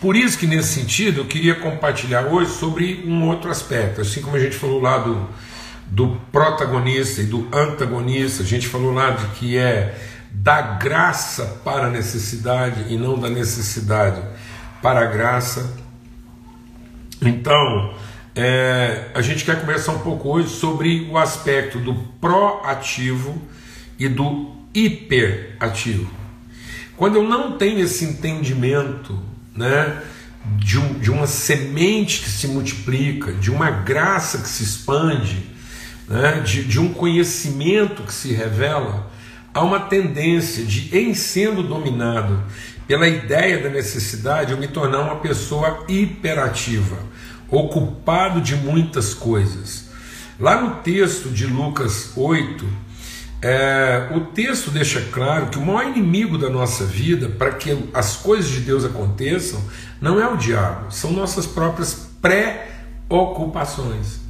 Por 0.00 0.16
isso 0.16 0.38
que 0.38 0.46
nesse 0.46 0.80
sentido 0.80 1.20
eu 1.20 1.26
queria 1.26 1.54
compartilhar 1.54 2.22
hoje 2.22 2.52
sobre 2.52 3.04
um 3.06 3.28
outro 3.28 3.50
aspecto, 3.50 4.00
assim 4.00 4.22
como 4.22 4.34
a 4.34 4.40
gente 4.40 4.56
falou 4.56 4.80
lá 4.80 4.96
do, 4.96 5.28
do 5.88 6.18
protagonista 6.32 7.20
e 7.20 7.26
do 7.26 7.46
antagonista, 7.52 8.42
a 8.42 8.46
gente 8.46 8.66
falou 8.66 8.92
lá 8.94 9.10
de 9.10 9.26
que 9.38 9.58
é 9.58 9.94
da 10.30 10.62
graça 10.62 11.60
para 11.62 11.88
a 11.88 11.90
necessidade 11.90 12.86
e 12.88 12.96
não 12.96 13.18
da 13.18 13.28
necessidade 13.28 14.22
para 14.80 15.00
a 15.00 15.04
graça. 15.04 15.76
Então, 17.20 17.92
é, 18.34 19.10
a 19.12 19.20
gente 19.20 19.44
quer 19.44 19.60
conversar 19.60 19.92
um 19.92 19.98
pouco 19.98 20.30
hoje 20.30 20.48
sobre 20.48 21.06
o 21.10 21.18
aspecto 21.18 21.78
do 21.78 21.92
proativo 22.18 23.42
e 23.98 24.08
do 24.08 24.50
hiperativo. 24.72 26.10
Quando 26.96 27.16
eu 27.16 27.22
não 27.22 27.58
tenho 27.58 27.80
esse 27.80 28.06
entendimento 28.06 29.29
né, 29.60 30.02
de, 30.56 30.78
um, 30.78 30.94
de 30.94 31.10
uma 31.10 31.26
semente 31.26 32.22
que 32.22 32.30
se 32.30 32.48
multiplica, 32.48 33.32
de 33.32 33.50
uma 33.50 33.70
graça 33.70 34.38
que 34.38 34.48
se 34.48 34.64
expande, 34.64 35.44
né, 36.08 36.40
de, 36.40 36.64
de 36.64 36.80
um 36.80 36.92
conhecimento 36.94 38.02
que 38.02 38.14
se 38.14 38.32
revela, 38.32 39.10
há 39.52 39.62
uma 39.62 39.80
tendência 39.80 40.64
de, 40.64 40.96
em 40.96 41.12
sendo 41.12 41.62
dominado 41.62 42.42
pela 42.86 43.06
ideia 43.06 43.62
da 43.62 43.68
necessidade, 43.68 44.52
eu 44.52 44.58
me 44.58 44.66
tornar 44.66 45.02
uma 45.02 45.16
pessoa 45.16 45.84
hiperativa, 45.88 46.98
ocupado 47.48 48.40
de 48.40 48.56
muitas 48.56 49.12
coisas. 49.12 49.90
Lá 50.38 50.60
no 50.60 50.76
texto 50.76 51.28
de 51.28 51.46
Lucas 51.46 52.12
8, 52.16 52.66
é, 53.42 54.08
o 54.14 54.20
texto 54.20 54.70
deixa 54.70 55.00
claro 55.12 55.46
que 55.46 55.58
o 55.58 55.64
maior 55.64 55.88
inimigo 55.88 56.36
da 56.36 56.50
nossa 56.50 56.84
vida, 56.84 57.28
para 57.28 57.52
que 57.52 57.88
as 57.94 58.16
coisas 58.16 58.50
de 58.50 58.60
Deus 58.60 58.84
aconteçam, 58.84 59.62
não 60.00 60.20
é 60.20 60.28
o 60.28 60.36
diabo, 60.36 60.92
são 60.92 61.12
nossas 61.12 61.46
próprias 61.46 62.10
pré-ocupações. 62.20 64.20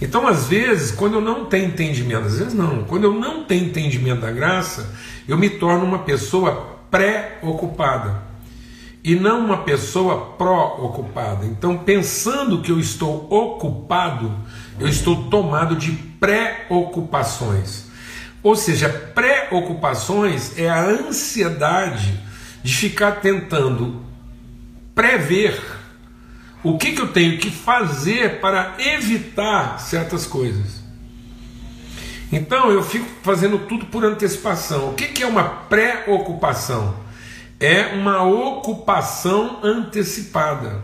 Então, 0.00 0.26
às 0.26 0.46
vezes, 0.46 0.92
quando 0.92 1.14
eu 1.14 1.20
não 1.20 1.44
tenho 1.44 1.66
entendimento, 1.66 2.26
às 2.26 2.38
vezes 2.38 2.54
não, 2.54 2.84
quando 2.84 3.04
eu 3.04 3.12
não 3.12 3.44
tenho 3.44 3.66
entendimento 3.66 4.20
da 4.20 4.30
graça, 4.30 4.94
eu 5.26 5.36
me 5.36 5.50
torno 5.50 5.84
uma 5.84 5.98
pessoa 6.00 6.78
pré-ocupada 6.90 8.22
e 9.04 9.14
não 9.14 9.44
uma 9.44 9.58
pessoa 9.58 10.34
pró-ocupada. 10.38 11.44
Então, 11.46 11.78
pensando 11.78 12.62
que 12.62 12.70
eu 12.70 12.78
estou 12.78 13.26
ocupado, 13.30 14.32
eu 14.78 14.88
estou 14.88 15.24
tomado 15.24 15.76
de 15.76 15.92
pré-ocupações. 15.92 17.87
Ou 18.42 18.54
seja, 18.54 18.88
preocupações 18.88 20.56
é 20.58 20.68
a 20.68 20.84
ansiedade 20.84 22.18
de 22.62 22.74
ficar 22.74 23.20
tentando 23.20 24.02
prever 24.94 25.60
o 26.62 26.76
que, 26.76 26.92
que 26.92 27.00
eu 27.00 27.08
tenho 27.08 27.38
que 27.38 27.50
fazer 27.50 28.40
para 28.40 28.74
evitar 28.78 29.78
certas 29.80 30.26
coisas. 30.26 30.82
Então 32.30 32.70
eu 32.70 32.82
fico 32.82 33.06
fazendo 33.22 33.58
tudo 33.60 33.86
por 33.86 34.04
antecipação. 34.04 34.90
O 34.90 34.94
que, 34.94 35.08
que 35.08 35.22
é 35.22 35.26
uma 35.26 35.44
preocupação? 35.44 36.94
É 37.58 37.94
uma 37.94 38.22
ocupação 38.22 39.60
antecipada. 39.62 40.82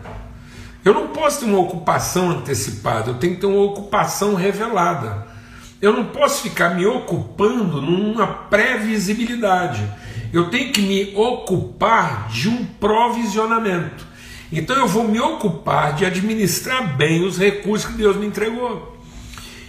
Eu 0.83 0.93
não 0.93 1.07
posso 1.07 1.39
ter 1.39 1.45
uma 1.45 1.59
ocupação 1.59 2.29
antecipada, 2.31 3.09
eu 3.09 3.15
tenho 3.15 3.35
que 3.35 3.41
ter 3.41 3.47
uma 3.47 3.63
ocupação 3.63 4.35
revelada. 4.35 5.34
Eu 5.81 5.93
não 5.93 6.05
posso 6.05 6.43
ficar 6.43 6.75
me 6.75 6.85
ocupando 6.85 7.81
numa 7.81 8.27
previsibilidade. 8.27 9.83
Eu 10.31 10.49
tenho 10.49 10.71
que 10.71 10.81
me 10.81 11.13
ocupar 11.15 12.27
de 12.29 12.49
um 12.49 12.65
provisionamento. 12.65 14.05
Então 14.51 14.75
eu 14.77 14.87
vou 14.87 15.07
me 15.07 15.19
ocupar 15.19 15.95
de 15.95 16.05
administrar 16.05 16.95
bem 16.95 17.25
os 17.25 17.37
recursos 17.37 17.89
que 17.91 17.97
Deus 17.97 18.15
me 18.15 18.27
entregou. 18.27 18.95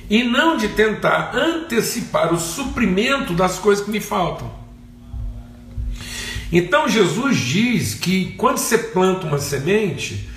E 0.08 0.22
não 0.22 0.56
de 0.56 0.68
tentar 0.68 1.32
antecipar 1.34 2.32
o 2.32 2.38
suprimento 2.38 3.32
das 3.32 3.58
coisas 3.58 3.84
que 3.84 3.90
me 3.90 4.00
faltam. 4.00 4.50
Então 6.52 6.88
Jesus 6.88 7.36
diz 7.36 7.94
que 7.94 8.32
quando 8.36 8.58
você 8.58 8.78
planta 8.78 9.26
uma 9.26 9.38
semente 9.38 10.28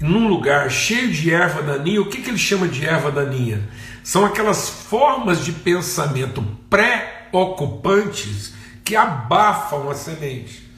num 0.00 0.28
lugar 0.28 0.70
cheio 0.70 1.10
de 1.10 1.32
erva 1.32 1.62
daninha, 1.62 2.00
o 2.00 2.06
que, 2.06 2.22
que 2.22 2.30
ele 2.30 2.38
chama 2.38 2.68
de 2.68 2.84
erva 2.84 3.10
daninha? 3.10 3.68
São 4.06 4.24
aquelas 4.24 4.68
formas 4.68 5.44
de 5.44 5.50
pensamento 5.50 6.40
pré-ocupantes 6.70 8.52
que 8.84 8.94
abafam 8.94 9.90
a 9.90 9.96
semente 9.96 10.70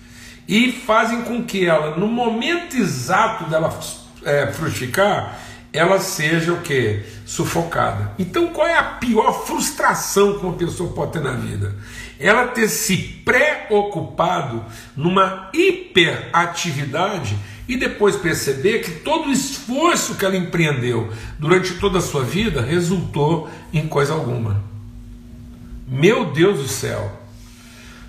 e 0.49 0.73
fazem 0.73 1.21
com 1.21 1.45
que 1.45 1.67
ela, 1.67 1.95
no 1.99 2.07
momento 2.07 2.75
exato 2.75 3.45
dela 3.45 3.79
é, 4.25 4.47
frutificar, 4.47 5.39
ela 5.75 6.01
seja 6.01 6.55
o 6.55 6.63
que? 6.63 7.03
Sufocada. 7.27 8.13
Então, 8.19 8.47
qual 8.47 8.67
é 8.67 8.79
a 8.79 8.83
pior 8.83 9.45
frustração 9.45 10.39
que 10.39 10.47
uma 10.47 10.57
pessoa 10.57 10.95
pode 10.95 11.13
ter 11.13 11.21
na 11.21 11.33
vida? 11.33 11.77
Ela 12.19 12.49
ter 12.49 12.67
se 12.67 12.97
preocupado 12.97 14.65
numa 14.97 15.51
hiperatividade 15.53 17.39
e 17.69 17.77
depois 17.77 18.17
perceber 18.17 18.81
que 18.81 18.91
todo 18.91 19.29
o 19.29 19.33
esforço 19.33 20.15
que 20.15 20.25
ela 20.25 20.37
empreendeu 20.37 21.13
durante 21.39 21.75
toda 21.75 21.99
a 21.99 22.03
sua 22.03 22.25
vida 22.25 22.63
resultou 22.63 23.49
em 23.73 23.87
coisa 23.87 24.15
alguma. 24.15 24.65
Meu 25.87 26.33
Deus 26.33 26.59
do 26.59 26.69
céu! 26.69 27.21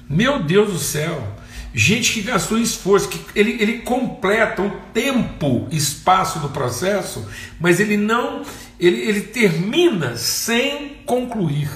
Meu 0.09 0.41
Deus 0.41 0.71
do 0.71 0.79
céu! 0.79 1.39
gente 1.73 2.13
que 2.13 2.21
gastou 2.21 2.57
esforço, 2.57 3.09
que 3.09 3.19
ele, 3.35 3.57
ele 3.59 3.79
completa 3.79 4.61
o 4.61 4.71
tempo, 4.93 5.67
espaço 5.71 6.39
do 6.39 6.49
processo, 6.49 7.27
mas 7.59 7.79
ele 7.79 7.97
não, 7.97 8.43
ele, 8.79 8.97
ele 9.01 9.21
termina 9.21 10.17
sem 10.17 10.97
concluir. 11.05 11.69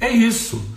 É 0.00 0.10
isso. 0.10 0.74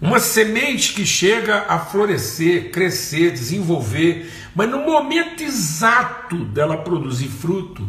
Uma 0.00 0.20
semente 0.20 0.92
que 0.92 1.04
chega 1.04 1.64
a 1.68 1.78
florescer, 1.78 2.70
crescer, 2.70 3.32
desenvolver, 3.32 4.30
mas 4.58 4.68
no 4.68 4.78
momento 4.78 5.40
exato 5.40 6.44
dela 6.46 6.78
produzir 6.78 7.28
fruto, 7.28 7.88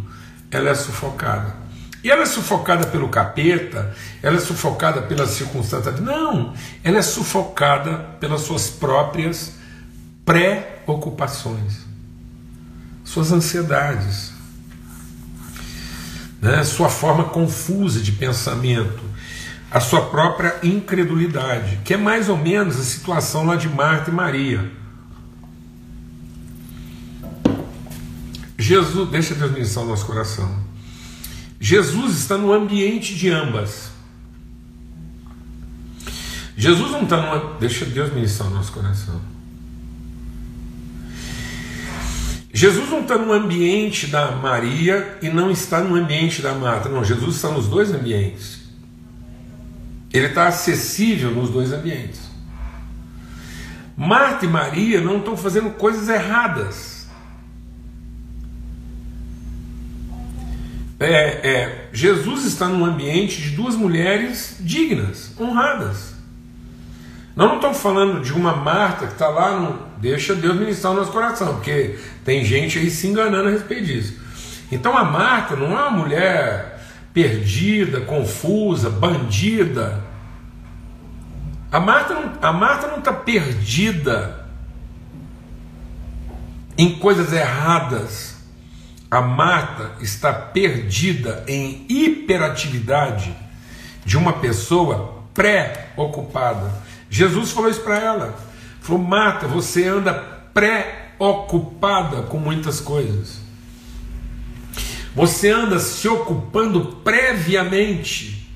ela 0.52 0.70
é 0.70 0.76
sufocada. 0.76 1.56
E 2.04 2.12
ela 2.12 2.22
é 2.22 2.26
sufocada 2.28 2.86
pelo 2.86 3.10
capeta, 3.10 3.92
ela 4.22 4.38
é 4.38 4.40
sufocada 4.40 5.02
pelas 5.02 5.32
circunstâncias. 5.32 6.00
Não, 6.00 6.54
ela 6.84 7.00
é 7.00 7.02
sufocada 7.02 7.98
pelas 8.20 8.42
suas 8.42 8.70
próprias 8.70 9.56
preocupações, 10.24 11.88
suas 13.04 13.32
ansiedades, 13.32 14.32
né? 16.40 16.64
sua 16.64 16.88
forma 16.88 17.24
confusa 17.24 18.00
de 18.00 18.12
pensamento, 18.12 19.02
a 19.72 19.80
sua 19.80 20.04
própria 20.04 20.60
incredulidade, 20.62 21.80
que 21.84 21.96
é 21.96 21.98
mais 21.98 22.30
ou 22.30 22.38
menos 22.38 22.80
a 22.80 22.84
situação 22.84 23.44
lá 23.44 23.56
de 23.56 23.68
Marta 23.68 24.12
e 24.12 24.14
Maria. 24.14 24.79
Jesus, 28.70 29.10
deixa 29.10 29.34
Deus 29.34 29.52
ministrar 29.52 29.84
o 29.84 29.88
nosso 29.88 30.06
coração. 30.06 30.48
Jesus 31.60 32.20
está 32.20 32.38
no 32.38 32.54
ambiente 32.54 33.16
de 33.16 33.28
ambas. 33.28 33.90
Jesus 36.56 36.92
não 36.92 37.02
está 37.02 37.18
numa. 37.18 37.58
Deixa 37.60 37.84
Deus 37.84 38.14
ministrar 38.14 38.48
o 38.48 38.54
nosso 38.54 38.72
coração. 38.72 39.20
Jesus 42.54 42.88
não 42.92 43.00
está 43.02 43.18
no 43.18 43.34
ambiente 43.34 44.06
da 44.06 44.34
Maria 44.34 45.18
e 45.20 45.30
não 45.30 45.50
está 45.50 45.82
no 45.82 45.96
ambiente 45.96 46.40
da 46.40 46.54
Marta. 46.54 46.90
Não, 46.90 47.04
Jesus 47.04 47.38
está 47.38 47.50
nos 47.50 47.66
dois 47.66 47.92
ambientes. 47.92 48.70
Ele 50.14 50.28
está 50.28 50.48
acessível 50.48 51.32
nos 51.32 51.50
dois 51.50 51.74
ambientes. 51.74 52.22
Marta 53.98 54.46
e 54.46 54.48
Maria 54.48 55.02
não 55.02 55.18
estão 55.18 55.36
fazendo 55.36 55.72
coisas 55.72 56.08
erradas. 56.08 56.89
É, 61.00 61.50
é, 61.50 61.90
Jesus 61.94 62.46
está 62.46 62.68
num 62.68 62.84
ambiente 62.84 63.42
de 63.42 63.52
duas 63.52 63.76
mulheres 63.76 64.58
dignas, 64.60 65.32
honradas. 65.40 66.14
Nós 67.36 67.48
não 67.48 67.56
estamos 67.56 67.78
falando 67.78 68.22
de 68.22 68.34
uma 68.34 68.54
Marta 68.54 69.08
que 69.08 69.14
está 69.14 69.30
lá 69.30 69.58
no. 69.58 69.88
Deixa 69.98 70.36
Deus 70.36 70.58
ministrar 70.58 70.92
o 70.92 70.96
nosso 70.98 71.12
coração, 71.12 71.56
porque 71.56 71.98
tem 72.26 72.44
gente 72.44 72.78
aí 72.78 72.90
se 72.90 73.08
enganando 73.08 73.48
a 73.48 73.52
respeito 73.52 73.86
disso. 73.86 74.20
Então 74.70 74.98
a 74.98 75.06
Marta 75.06 75.56
não 75.56 75.68
é 75.68 75.84
uma 75.84 75.92
mulher 75.92 76.82
perdida, 77.14 78.02
confusa, 78.02 78.90
bandida. 78.90 80.04
A 81.72 81.80
Marta 81.80 82.14
não, 82.14 82.34
a 82.42 82.52
Marta 82.52 82.88
não 82.88 83.00
está 83.00 83.14
perdida 83.14 84.46
em 86.78 86.98
coisas 87.00 87.32
erradas. 87.32 88.39
A 89.12 89.22
Marta 89.22 89.94
está 90.02 90.32
perdida 90.32 91.44
em 91.48 91.86
hiperatividade 91.90 93.36
de 94.06 94.16
uma 94.18 94.34
pessoa 94.34 95.24
pré-ocupada. 95.34 96.72
Jesus 97.10 97.52
falou 97.52 97.72
isso 97.72 97.82
para 97.82 97.98
ela. 97.98 98.40
Falou: 98.82 99.02
Marta, 99.02 99.48
você 99.48 99.88
anda 99.88 100.14
pré-ocupada 100.54 102.24
com 102.24 102.38
muitas 102.38 102.80
coisas. 102.80 103.40
Você 105.16 105.50
anda 105.50 105.80
se 105.80 106.08
ocupando 106.08 106.98
previamente, 107.04 108.48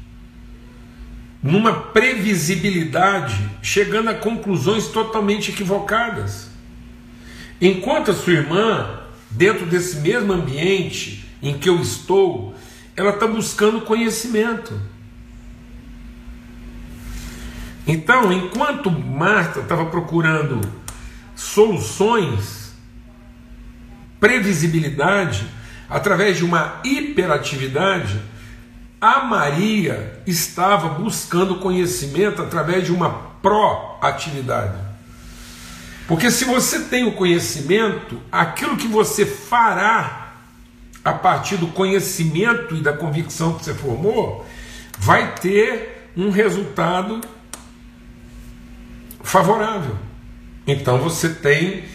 numa 1.41 1.73
previsibilidade, 1.73 3.49
chegando 3.61 4.11
a 4.11 4.13
conclusões 4.13 4.87
totalmente 4.87 5.49
equivocadas. 5.49 6.47
Enquanto 7.59 8.11
a 8.11 8.13
sua 8.13 8.33
irmã 8.33 9.02
dentro 9.33 9.65
desse 9.65 9.97
mesmo 9.97 10.31
ambiente 10.33 11.25
em 11.41 11.57
que 11.57 11.69
eu 11.69 11.81
estou, 11.81 12.55
ela 12.95 13.11
está 13.11 13.27
buscando 13.27 13.81
conhecimento. 13.81 14.79
Então, 17.85 18.31
enquanto 18.31 18.89
Marta 18.89 19.59
estava 19.59 19.85
procurando 19.87 20.61
soluções, 21.35 22.73
previsibilidade, 24.19 25.45
através 25.89 26.37
de 26.37 26.45
uma 26.45 26.79
hiperatividade, 26.83 28.21
a 29.01 29.25
Maria 29.25 30.21
estava 30.25 30.87
buscando 30.87 31.55
conhecimento 31.55 32.41
através 32.41 32.85
de 32.85 32.93
uma 32.93 33.09
proatividade. 33.41 34.92
Porque 36.07 36.29
se 36.29 36.45
você 36.45 36.81
tem 36.81 37.05
o 37.05 37.13
conhecimento, 37.13 38.21
aquilo 38.31 38.77
que 38.77 38.87
você 38.87 39.25
fará 39.25 40.33
a 41.03 41.13
partir 41.13 41.57
do 41.57 41.67
conhecimento 41.67 42.75
e 42.75 42.81
da 42.81 42.93
convicção 42.93 43.53
que 43.57 43.65
você 43.65 43.73
formou, 43.73 44.45
vai 44.97 45.35
ter 45.35 46.11
um 46.15 46.29
resultado 46.29 47.21
favorável. 49.21 49.97
Então 50.67 50.97
você 50.97 51.29
tem 51.29 51.85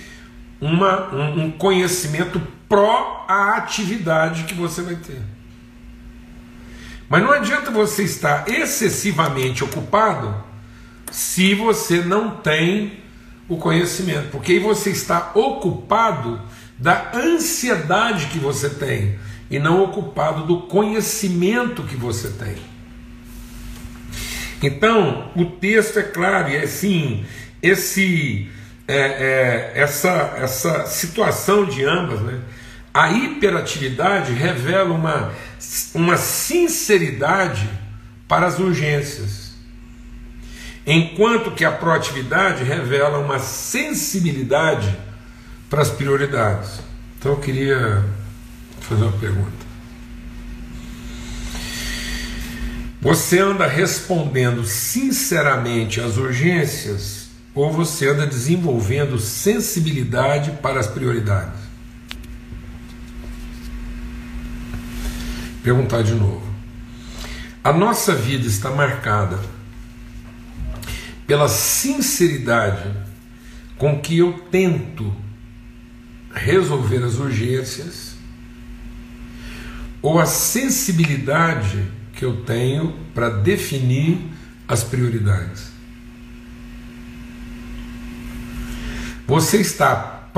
uma, 0.61 1.15
um, 1.15 1.51
conhecimento 1.51 2.41
pró 2.69 3.25
a 3.29 3.57
atividade 3.57 4.45
que 4.45 4.55
você 4.55 4.83
vai 4.83 4.97
ter. 4.97 5.23
Mas 7.09 7.23
não 7.23 7.33
adianta 7.33 7.71
você 7.71 8.03
estar 8.03 8.49
excessivamente 8.49 9.65
ocupado 9.65 10.35
se 11.11 11.55
você 11.55 12.03
não 12.03 12.37
tem 12.37 13.01
o 13.49 13.57
conhecimento, 13.57 14.29
porque 14.31 14.53
aí 14.53 14.59
você 14.59 14.91
está 14.91 15.33
ocupado 15.35 16.41
da 16.79 17.11
ansiedade 17.15 18.27
que 18.27 18.39
você 18.39 18.69
tem 18.69 19.19
e 19.51 19.59
não 19.59 19.83
ocupado 19.83 20.47
do 20.47 20.63
conhecimento 20.63 21.83
que 21.83 21.97
você 21.97 22.29
tem. 22.29 22.57
Então, 24.63 25.31
o 25.35 25.45
texto 25.45 25.99
é 25.99 26.03
claro, 26.03 26.51
e 26.51 26.57
é 26.57 26.65
assim, 26.65 27.25
esse, 27.63 28.49
é, 28.87 28.97
é, 28.97 29.73
essa, 29.75 30.35
essa 30.37 30.87
situação 30.87 31.65
de 31.65 31.85
ambas, 31.85 32.21
né? 32.21 32.41
a 32.93 33.11
hiperatividade 33.13 34.33
revela 34.33 34.93
uma, 34.93 35.33
uma 35.95 36.17
sinceridade 36.17 37.69
para 38.27 38.47
as 38.47 38.59
urgências 38.59 39.38
enquanto 40.91 41.51
que 41.51 41.67
a 41.67 41.71
proatividade 41.71 42.65
revela 42.65 43.19
uma 43.19 43.39
sensibilidade 43.39 44.97
para 45.69 45.83
as 45.83 45.91
prioridades. 45.91 46.81
Então 47.19 47.33
eu 47.33 47.39
queria 47.39 48.03
fazer 48.81 49.03
uma 49.03 49.13
pergunta. 49.13 49.69
Você 53.03 53.39
anda 53.39 53.67
respondendo 53.67 54.65
sinceramente 54.65 56.01
às 56.01 56.17
urgências 56.17 57.29
ou 57.55 57.71
você 57.71 58.09
anda 58.09 58.27
desenvolvendo 58.27 59.19
sensibilidade 59.19 60.53
para 60.63 60.81
as 60.81 60.87
prioridades? 60.87 61.61
Perguntar 65.63 66.03
de 66.03 66.15
novo. 66.15 66.49
A 67.63 67.75
nossa 67.75 68.15
vida 68.15 68.47
está 68.47 68.71
marcada 68.71 69.39
pela 71.29 71.47
sinceridade 71.47 72.91
com 73.77 74.01
que 74.01 74.19
eu 74.19 74.33
tento 74.51 75.15
resolver 76.33 77.05
as 77.05 77.19
urgências 77.19 78.17
ou 80.01 80.19
a 80.19 80.25
sensibilidade 80.25 81.85
que 82.15 82.25
eu 82.25 82.45
tenho 82.45 82.95
para 83.15 83.29
definir 83.29 84.19
as 84.67 84.83
prioridades. 84.83 85.69
Você 89.27 89.59
está 89.59 90.31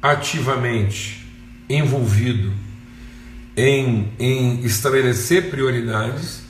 proativamente 0.00 1.26
envolvido 1.68 2.54
em, 3.54 4.10
em 4.18 4.64
estabelecer 4.64 5.50
prioridades 5.50 6.42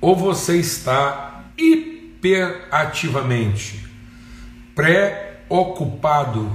ou 0.00 0.16
você 0.16 0.56
está 0.56 1.29
hiperativamente 2.20 3.88
preocupado 4.74 6.54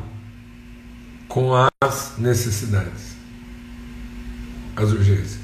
com 1.27 1.51
as 1.81 2.17
necessidades, 2.19 3.15
as 4.75 4.91
urgências. 4.91 5.43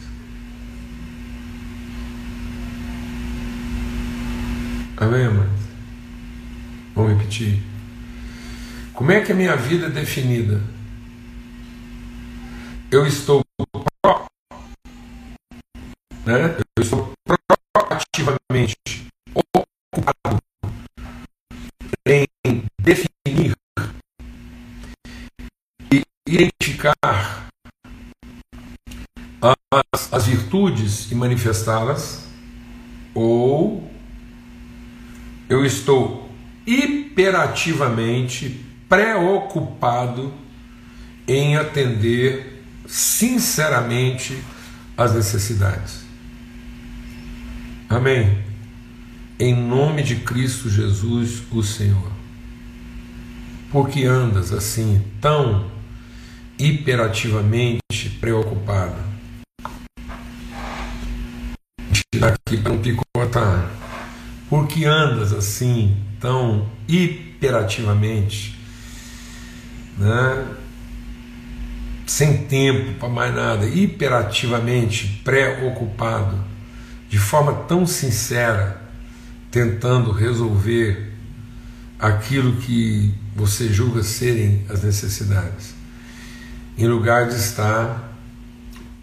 Amém, 4.98 5.26
amados? 5.26 5.62
Vamos 6.94 7.18
repetir. 7.18 7.60
Como 8.94 9.12
é 9.12 9.22
que 9.22 9.32
a 9.32 9.36
minha 9.36 9.56
vida 9.56 9.88
é 9.88 9.90
definida? 9.90 10.62
Eu 12.92 13.08
estou 13.08 13.42
pro, 13.58 14.28
né? 16.24 16.56
Eu 16.78 16.84
estou 16.84 17.12
proativamente 17.74 18.76
as, 29.44 30.10
as 30.12 30.28
virtudes 30.28 31.10
e 31.12 31.16
manifestá-las, 31.16 32.26
ou 33.14 33.92
eu 35.50 35.66
estou 35.66 36.30
hiperativamente 36.66 38.66
preocupado 38.90 40.34
em 41.28 41.56
atender 41.56 42.64
sinceramente 42.88 44.42
as 44.98 45.14
necessidades. 45.14 46.02
Amém. 47.90 48.40
Em 49.40 49.56
nome 49.56 50.04
de 50.04 50.18
Cristo 50.18 50.70
Jesus, 50.70 51.42
o 51.52 51.64
Senhor. 51.64 52.12
Porque 53.72 54.04
andas 54.04 54.52
assim, 54.52 55.02
tão 55.22 55.71
hiperativamente 56.66 58.10
preocupado? 58.20 58.96
Tirar 62.12 62.34
aqui 62.34 62.58
para 62.58 62.74
não 62.74 62.82
picotar. 62.82 63.70
Por 64.50 64.68
que 64.68 64.86
andas 64.86 65.32
assim, 65.34 65.98
tão 66.20 66.70
hiperativamente 66.88 68.62
né? 69.98 70.48
sem 72.08 72.46
tempo 72.46 73.00
para 73.00 73.08
mais 73.08 73.34
nada, 73.34 73.66
hiperativamente 73.66 75.22
preocupado, 75.24 76.38
de 77.10 77.18
forma 77.18 77.54
tão 77.54 77.86
sincera, 77.86 78.82
tentando 79.50 80.12
resolver 80.12 81.14
aquilo 82.00 82.58
que 82.58 83.14
você 83.36 83.70
julga 83.70 84.04
serem 84.04 84.66
as 84.70 84.84
necessidades, 84.84 85.74
em 86.78 86.88
lugar 86.88 87.28
de 87.28 87.36
estar 87.36 88.12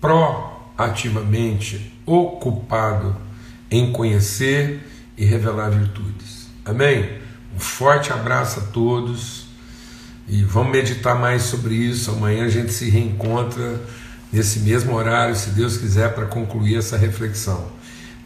proativamente 0.00 1.92
ocupado 2.06 3.16
em 3.70 3.92
conhecer 3.92 4.86
e 5.16 5.24
revelar 5.24 5.70
virtudes. 5.70 6.48
Amém? 6.64 7.18
Um 7.54 7.58
forte 7.58 8.12
abraço 8.12 8.60
a 8.60 8.62
todos 8.64 9.46
e 10.28 10.42
vamos 10.44 10.72
meditar 10.72 11.18
mais 11.18 11.42
sobre 11.42 11.74
isso. 11.74 12.10
Amanhã 12.10 12.44
a 12.44 12.48
gente 12.48 12.72
se 12.72 12.88
reencontra 12.88 13.80
nesse 14.32 14.60
mesmo 14.60 14.94
horário, 14.94 15.34
se 15.34 15.50
Deus 15.50 15.76
quiser, 15.76 16.14
para 16.14 16.26
concluir 16.26 16.76
essa 16.76 16.96
reflexão. 16.96 17.66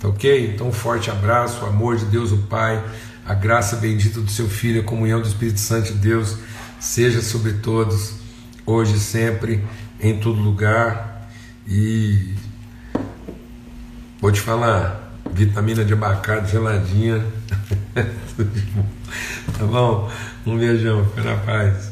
Tá 0.00 0.08
ok? 0.08 0.52
Então, 0.52 0.68
um 0.68 0.72
forte 0.72 1.10
abraço, 1.10 1.64
o 1.64 1.66
amor 1.66 1.96
de 1.96 2.04
Deus, 2.06 2.32
o 2.32 2.38
Pai, 2.38 2.82
a 3.24 3.34
graça 3.34 3.76
bendita 3.76 4.20
do 4.20 4.30
Seu 4.30 4.48
Filho, 4.48 4.80
a 4.80 4.84
comunhão 4.84 5.20
do 5.20 5.28
Espírito 5.28 5.60
Santo 5.60 5.92
de 5.92 5.98
Deus, 5.98 6.38
seja 6.80 7.22
sobre 7.22 7.52
todos, 7.54 8.14
hoje 8.66 8.98
sempre, 8.98 9.64
em 10.00 10.18
todo 10.18 10.40
lugar. 10.40 11.28
E 11.66 12.34
vou 14.20 14.32
te 14.32 14.40
falar, 14.40 15.12
vitamina 15.32 15.84
de 15.84 15.92
abacate 15.92 16.50
geladinha. 16.50 17.24
tá 19.58 19.64
bom? 19.64 20.10
Um 20.46 20.58
beijão, 20.58 21.04
fica 21.04 21.22
na 21.22 21.36
paz. 21.36 21.91